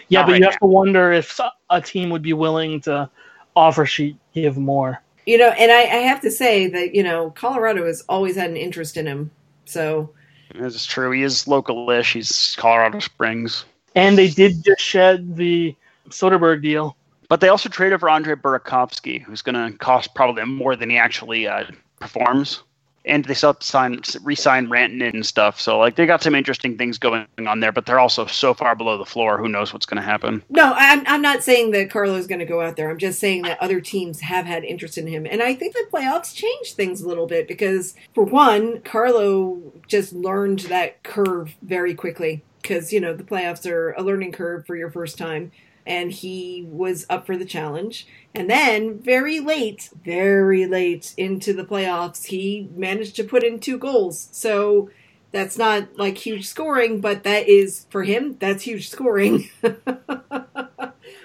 [0.08, 0.66] Yeah, Not but right you have now.
[0.66, 1.38] to wonder if
[1.70, 3.08] a team would be willing to
[3.54, 5.00] offer sheet give more.
[5.26, 8.50] You know, and I, I have to say that you know Colorado has always had
[8.50, 9.30] an interest in him.
[9.66, 10.10] So
[10.52, 11.12] This is true.
[11.12, 12.14] He is local-ish.
[12.14, 13.66] He's Colorado Springs.
[13.94, 15.74] And they did just shed the
[16.08, 16.96] Soderberg deal.
[17.28, 20.98] But they also traded for Andre Burakovsky, who's going to cost probably more than he
[20.98, 21.64] actually uh,
[21.98, 22.62] performs.
[23.04, 25.60] And they still sign, re-sign Rantanen and stuff.
[25.60, 28.76] So like they got some interesting things going on there, but they're also so far
[28.76, 29.38] below the floor.
[29.38, 30.42] Who knows what's going to happen?
[30.50, 32.90] no, I'm I'm not saying that Carlo is going to go out there.
[32.90, 35.86] I'm just saying that other teams have had interest in him, and I think the
[35.92, 41.94] playoffs changed things a little bit because for one, Carlo just learned that curve very
[41.94, 45.52] quickly because you know the playoffs are a learning curve for your first time.
[45.84, 48.06] And he was up for the challenge.
[48.36, 53.78] And then, very late, very late into the playoffs, he managed to put in two
[53.78, 54.28] goals.
[54.30, 54.90] So,
[55.32, 58.36] that's not like huge scoring, but that is for him.
[58.38, 59.48] That's huge scoring.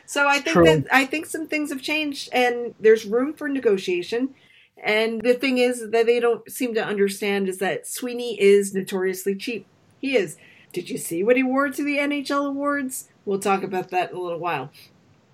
[0.05, 0.65] so I think True.
[0.65, 4.33] that I think some things have changed, and there's room for negotiation.
[4.81, 9.35] And the thing is that they don't seem to understand is that Sweeney is notoriously
[9.35, 9.65] cheap.
[9.99, 10.37] He is.
[10.77, 13.09] Did you see what he wore to the NHL awards?
[13.25, 14.69] We'll talk about that in a little while.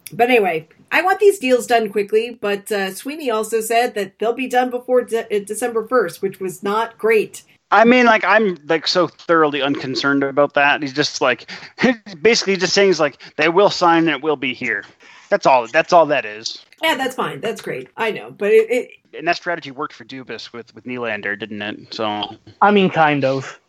[0.09, 2.37] But anyway, I want these deals done quickly.
[2.39, 6.39] But uh, Sweeney also said that they'll be done before de- uh, December first, which
[6.39, 7.43] was not great.
[7.71, 10.81] I mean, like I'm like so thoroughly unconcerned about that.
[10.81, 11.51] He's just like
[12.21, 14.85] basically just saying he's like they will sign and it will be here.
[15.27, 15.67] That's all.
[15.67, 16.65] That's all that is.
[16.81, 17.41] Yeah, that's fine.
[17.41, 17.89] That's great.
[17.97, 21.61] I know, but it, it And that strategy worked for Dubas with with Nylander, didn't
[21.61, 21.93] it?
[21.93, 23.59] So I mean, kind of.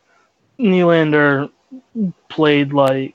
[0.59, 1.51] Nylander
[2.29, 3.14] played like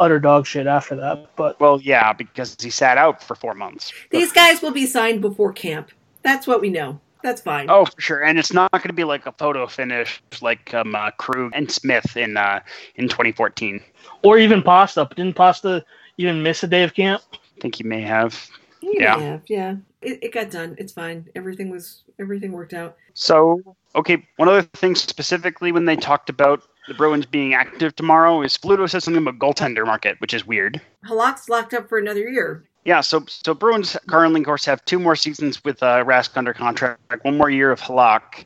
[0.00, 3.92] utter dog shit after that, but well, yeah, because he sat out for four months.
[4.10, 5.90] these guys will be signed before camp.
[6.22, 7.00] That's what we know.
[7.22, 7.70] That's fine.
[7.70, 10.94] Oh, for sure, and it's not going to be like a photo finish like um,
[10.94, 12.60] uh, Krug and Smith in uh,
[12.96, 13.80] in 2014.
[14.24, 15.08] or even Pasta.
[15.14, 15.84] Didn't Pasta
[16.18, 17.22] even miss a day of camp?
[17.32, 18.48] I think he may have.
[18.80, 19.16] You yeah.
[19.16, 19.76] may have, yeah.
[20.00, 20.74] It, it got done.
[20.78, 21.28] It's fine.
[21.36, 22.96] Everything was everything worked out.
[23.14, 28.42] So, okay, one other thing specifically when they talked about the Bruins being active tomorrow
[28.42, 30.80] is Fluto said something about goaltender market, which is weird.
[31.06, 32.64] Halak's locked up for another year.
[32.84, 36.52] Yeah, so so Bruins currently, of course, have two more seasons with uh, Rask under
[36.52, 38.44] contract, one more year of Halak,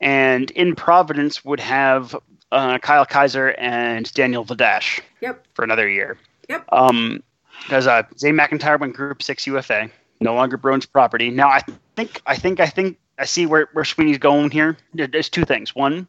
[0.00, 2.14] and in Providence would have
[2.52, 5.44] uh, Kyle Keyser and Daniel Vladar Yep.
[5.54, 6.16] for another year.
[6.48, 6.64] Yep.
[6.70, 7.22] Um,
[7.62, 9.88] because uh, Zane McIntyre went Group Six UFA,
[10.20, 11.30] no longer Bruins property.
[11.30, 11.60] Now I
[11.96, 14.76] think I think I think I see where where Sweeney's going here.
[14.92, 15.74] There's two things.
[15.74, 16.06] One,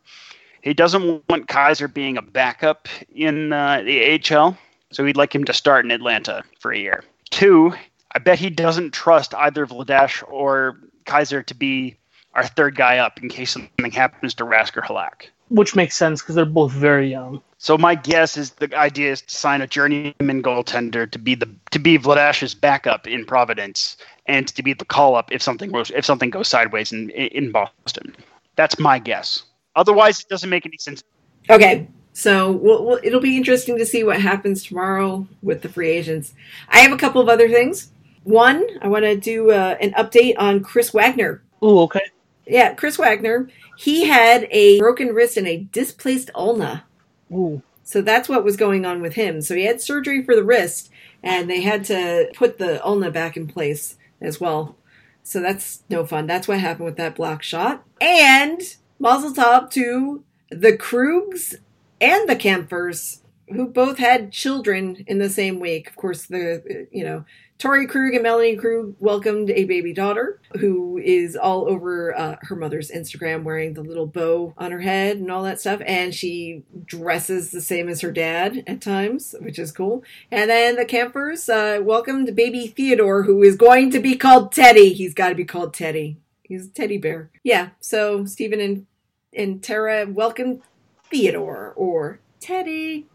[0.65, 4.57] he doesn't want Keyser being a backup in uh, the AHL,
[4.91, 7.03] so he'd like him to start in Atlanta for a year.
[7.29, 7.73] Two,
[8.11, 11.97] I bet he doesn't trust either Vladar or Keyser to be
[12.33, 15.27] our third guy up in case something happens to Rask or Halak.
[15.49, 17.43] Which makes sense because they're both very young.
[17.59, 21.47] So my guess is the idea is to sign a journeyman goaltender to be the
[21.69, 25.91] to be Vladar's backup in Providence and to be the call up if something goes
[25.91, 28.15] if something goes sideways in in Boston.
[28.55, 29.43] That's my guess.
[29.75, 31.03] Otherwise, it doesn't make any sense.
[31.49, 31.87] Okay.
[32.13, 36.33] So we'll, we'll, it'll be interesting to see what happens tomorrow with the free agents.
[36.69, 37.91] I have a couple of other things.
[38.23, 41.43] One, I want to do uh, an update on Chris Wagner.
[41.61, 42.01] Ooh, okay.
[42.47, 43.49] Yeah, Chris Wagner.
[43.77, 46.85] He had a broken wrist and a displaced ulna.
[47.31, 47.61] Ooh.
[47.83, 49.41] So that's what was going on with him.
[49.41, 50.89] So he had surgery for the wrist,
[51.21, 54.77] and they had to put the ulna back in place as well.
[55.21, 56.27] So that's no fun.
[56.27, 57.83] That's what happened with that block shot.
[57.99, 58.61] And
[58.99, 61.55] Mazel tov to the Krugs
[61.99, 65.89] and the Kampfers, who both had children in the same week.
[65.89, 67.25] Of course, the you know
[67.57, 72.55] Torey Krug and Melanie Krug welcomed a baby daughter who is all over uh, her
[72.55, 75.81] mother's Instagram wearing the little bow on her head and all that stuff.
[75.85, 80.03] And she dresses the same as her dad at times, which is cool.
[80.29, 84.91] And then the Kampfers uh, welcomed baby Theodore, who is going to be called Teddy.
[84.91, 86.17] He's got to be called Teddy.
[86.47, 87.29] He's a teddy bear.
[87.43, 87.69] Yeah.
[87.79, 88.85] So Stephen and,
[89.33, 90.61] and Tara welcome
[91.09, 93.07] Theodore or Teddy.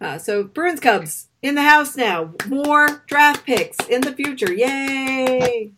[0.00, 2.34] Uh, so Bruins Cubs in the house now.
[2.48, 4.52] More draft picks in the future.
[4.52, 5.72] Yay!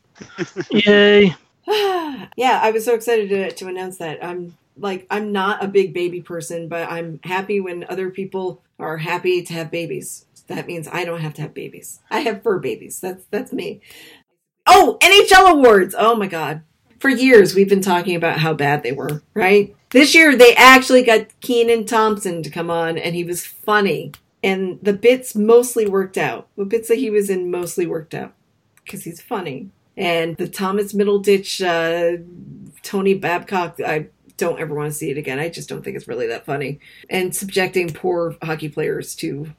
[0.70, 1.34] Yay!
[1.66, 4.24] yeah, I was so excited to, to announce that.
[4.24, 8.98] I'm like I'm not a big baby person, but I'm happy when other people are
[8.98, 10.26] happy to have babies.
[10.48, 12.00] That means I don't have to have babies.
[12.10, 13.00] I have fur babies.
[13.00, 13.80] That's that's me.
[14.66, 15.94] Oh, NHL awards.
[15.96, 16.62] Oh my god.
[17.04, 19.76] For years we've been talking about how bad they were, right?
[19.90, 24.12] This year they actually got Kenan Thompson to come on and he was funny.
[24.42, 26.48] And the bits mostly worked out.
[26.56, 28.32] The bits that he was in mostly worked out
[28.82, 29.68] because he's funny.
[29.98, 32.22] And the Thomas Middleditch, uh,
[32.82, 34.06] Tony Babcock, I
[34.38, 35.38] don't ever want to see it again.
[35.38, 36.80] I just don't think it's really that funny.
[37.10, 39.52] And subjecting poor hockey players to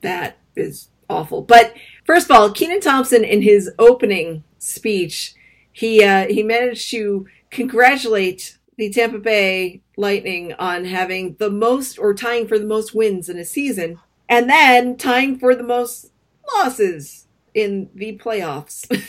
[0.00, 1.42] that is awful.
[1.42, 1.74] But
[2.06, 5.34] first of all, Kenan Thompson in his opening speech,
[5.76, 12.14] he uh, he managed to congratulate the Tampa Bay Lightning on having the most or
[12.14, 16.12] tying for the most wins in a season, and then tying for the most
[16.54, 18.90] losses in the playoffs.
[18.90, 19.02] in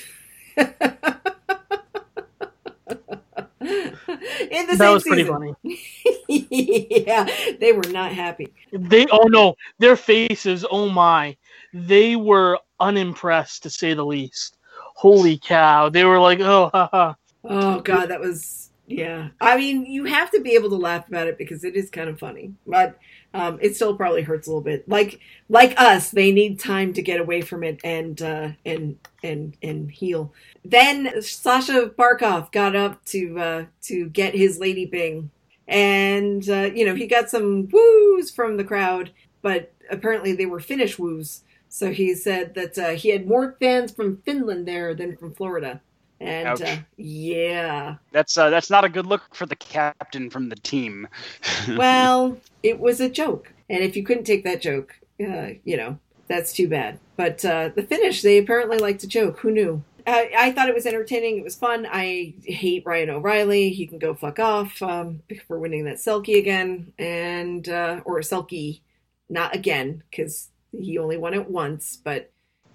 [3.61, 5.55] the that same was pretty season.
[5.55, 5.88] funny.
[7.07, 7.30] yeah,
[7.61, 8.51] they were not happy.
[8.74, 11.38] They oh no, their faces, oh my.
[11.74, 14.56] They were unimpressed to say the least.
[14.97, 15.89] Holy cow.
[15.89, 17.15] They were like, oh.
[17.43, 19.29] Oh god, that was yeah.
[19.39, 22.09] I mean, you have to be able to laugh about it because it is kind
[22.09, 22.97] of funny, but
[23.35, 24.89] um, it still probably hurts a little bit.
[24.89, 25.19] Like
[25.49, 29.91] like us, they need time to get away from it and uh, and and and
[29.91, 30.33] heal.
[30.65, 35.29] Then Sasha Barkov got up to uh, to get his Lady Byng,
[35.67, 39.11] and uh, you know he got some woos from the crowd,
[39.43, 41.43] but apparently they were Finnish woos.
[41.70, 45.82] So he said that uh, he had more fans from Finland there than from Florida.
[46.20, 50.55] And uh, yeah, That's uh, that's not a good look for the captain from the
[50.55, 51.07] team.
[51.78, 55.99] well, it was a joke, and if you couldn't take that joke, uh, you know
[56.28, 56.99] that's too bad.
[57.18, 59.38] But uh, the Finnish, they apparently like to joke.
[59.39, 59.84] Who knew?
[60.07, 61.38] I, I thought it was entertaining.
[61.38, 61.86] It was fun.
[61.91, 63.70] I hate Ryan O'Reilly.
[63.70, 68.82] He can go fuck off um, for winning that Selke again, and uh, or Selke,
[69.30, 71.97] not again because he only won it once.
[72.01, 72.32] But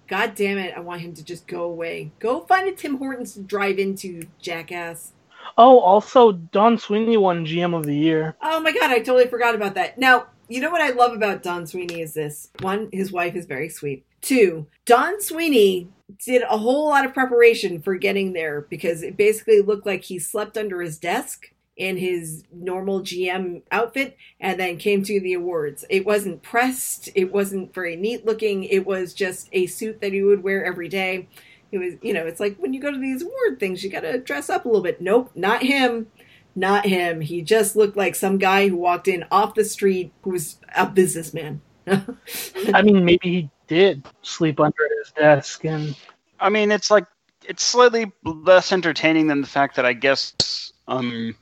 [0.07, 2.11] god damn it, I want him to just go away.
[2.19, 5.13] Go find a Tim Hortons to drive into, jackass.
[5.57, 8.35] Oh, also Don Sweeney won GM of the year.
[8.41, 9.97] Oh my god, I totally forgot about that.
[9.97, 12.49] Now, you know what I love about Don Sweeney is this.
[12.59, 14.05] One, his wife is very sweet.
[14.21, 15.89] Two, Don Sweeney
[16.23, 20.19] did a whole lot of preparation for getting there because it basically looked like he
[20.19, 25.85] slept under his desk in his normal GM outfit and then came to the awards.
[25.89, 30.21] It wasn't pressed, it wasn't very neat looking, it was just a suit that he
[30.21, 31.27] would wear every day.
[31.71, 34.01] It was, you know, it's like when you go to these award things, you got
[34.01, 35.01] to dress up a little bit.
[35.01, 36.07] Nope, not him.
[36.55, 37.21] Not him.
[37.21, 40.85] He just looked like some guy who walked in off the street who was a
[40.85, 41.61] businessman.
[41.87, 45.95] I mean, maybe he did sleep under his desk, and
[46.39, 47.05] I mean, it's like
[47.43, 51.35] it's slightly less entertaining than the fact that I guess um,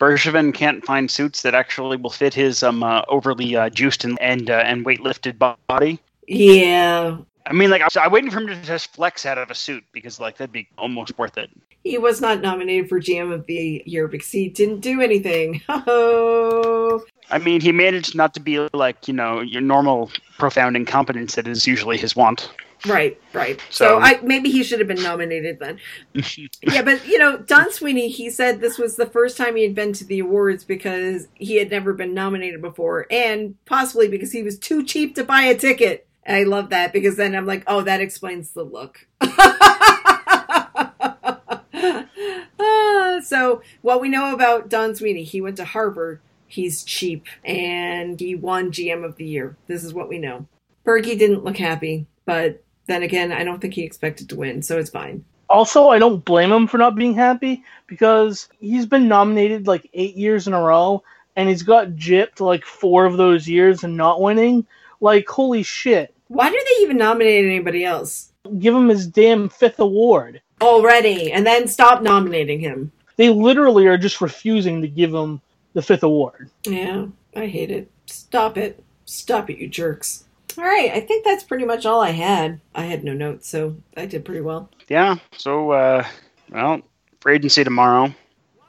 [0.00, 4.18] Bergevin can't find suits that actually will fit his um uh, overly uh, juiced and
[4.20, 6.00] and, uh, and weight lifted body.
[6.26, 9.50] yeah, I mean, like I was, I waiting for him to just flex out of
[9.50, 11.50] a suit because like that'd be almost worth it.
[11.84, 15.62] he was not nominated for GM of the year because he didn't do anything.
[15.68, 21.34] Oh, I mean, he managed not to be like you know your normal profound incompetence
[21.36, 22.50] that is usually his want.
[22.86, 23.60] Right, right.
[23.70, 25.78] So, So- I maybe he should have been nominated then.
[26.62, 29.74] yeah, but you know, Don Sweeney, he said this was the first time he had
[29.74, 34.42] been to the awards because he had never been nominated before, and possibly because he
[34.42, 36.06] was too cheap to buy a ticket.
[36.24, 39.06] And I love that because then I'm like, oh, that explains the look.
[42.60, 46.20] Ah, so, what we know about Don Sweeney, he went to Harvard.
[46.46, 49.56] He's cheap, and he won GM of the year.
[49.66, 50.46] This is what we know.
[50.86, 54.78] Bergy didn't look happy, but then again, I don't think he expected to win, so
[54.78, 55.24] it's fine.
[55.48, 60.16] also I don't blame him for not being happy because he's been nominated like eight
[60.16, 61.02] years in a row,
[61.36, 64.66] and he's got gypped like four of those years and not winning.
[65.00, 66.12] Like holy shit!
[66.26, 70.40] Why do they even nominate anybody else Give him his damn fifth award.
[70.60, 72.90] already, and then stop nominating him?
[73.16, 75.40] They literally are just refusing to give him
[75.74, 76.50] the fifth award.
[76.64, 77.90] Yeah, I hate it.
[78.06, 78.82] Stop it.
[79.06, 80.24] Stop it, you jerks.
[80.58, 82.60] All right, I think that's pretty much all I had.
[82.74, 84.70] I had no notes, so I did pretty well.
[84.88, 85.16] Yeah.
[85.36, 86.04] So, uh,
[86.50, 86.82] well,
[87.20, 88.12] for agency tomorrow,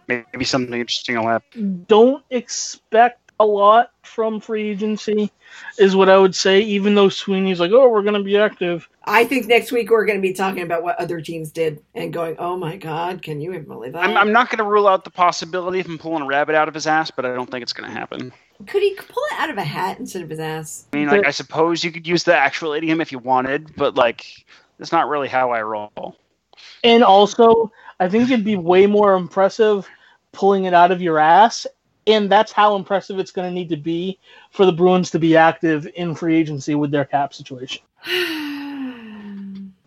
[0.08, 1.86] maybe something interesting will happen.
[1.88, 5.32] Don't expect a lot from free agency,
[5.78, 6.60] is what I would say.
[6.62, 10.06] Even though Sweeney's like, "Oh, we're going to be active." I think next week we're
[10.06, 13.40] going to be talking about what other teams did and going, "Oh my God, can
[13.40, 15.98] you even believe that?" I'm, I'm not going to rule out the possibility of him
[15.98, 18.34] pulling a rabbit out of his ass, but I don't think it's going to happen.
[18.68, 20.86] Could he pull it out of a hat instead of his ass?
[20.92, 23.96] I mean, like, I suppose you could use the actual idiom if you wanted, but
[23.96, 24.26] like,
[24.78, 26.18] that's not really how I roll.
[26.84, 29.88] And also, I think it'd be way more impressive
[30.32, 31.66] pulling it out of your ass.
[32.10, 34.18] And that's how impressive it's going to need to be
[34.50, 37.84] for the Bruins to be active in free agency with their cap situation.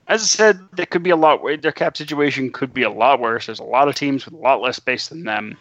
[0.09, 1.41] As I said, there could be a lot.
[1.63, 3.47] Their cap situation could be a lot worse.
[3.47, 5.57] There's a lot of teams with a lot less space than them.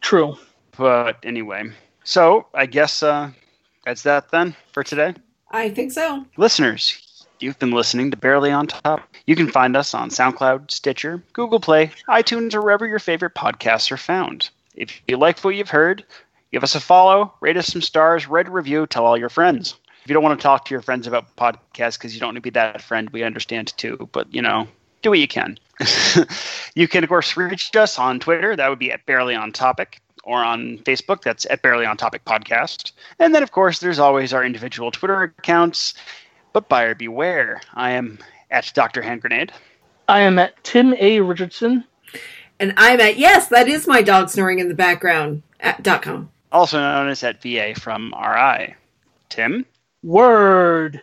[0.00, 0.36] True.
[0.76, 1.70] But anyway,
[2.02, 3.30] so I guess uh,
[3.84, 5.14] that's that then for today.
[5.50, 6.24] I think so.
[6.36, 9.22] Listeners, you've been listening to Barely on Topic.
[9.26, 13.92] You can find us on SoundCloud, Stitcher, Google Play, iTunes, or wherever your favorite podcasts
[13.92, 14.50] are found.
[14.80, 16.04] If you like what you've heard,
[16.52, 19.76] give us a follow, rate us some stars, write a review, tell all your friends.
[20.02, 22.36] If you don't want to talk to your friends about podcasts because you don't want
[22.36, 24.08] to be that friend, we understand too.
[24.12, 24.66] But you know,
[25.02, 25.58] do what you can.
[26.74, 28.56] you can of course reach us on Twitter.
[28.56, 31.22] That would be at Barely on Topic or on Facebook.
[31.22, 32.92] That's at Barely on Topic Podcast.
[33.18, 35.92] And then, of course, there's always our individual Twitter accounts.
[36.54, 37.60] But buyer beware.
[37.74, 38.18] I am
[38.50, 39.02] at Dr.
[39.02, 39.52] Hand Grenade.
[40.08, 41.20] I am at Tim A.
[41.20, 41.84] Richardson.
[42.60, 46.30] And I'm at, yes, that is my dog snoring in the background, at dot com.
[46.52, 48.74] Also known as at VA from RI.
[49.30, 49.64] Tim?
[50.02, 51.02] Word.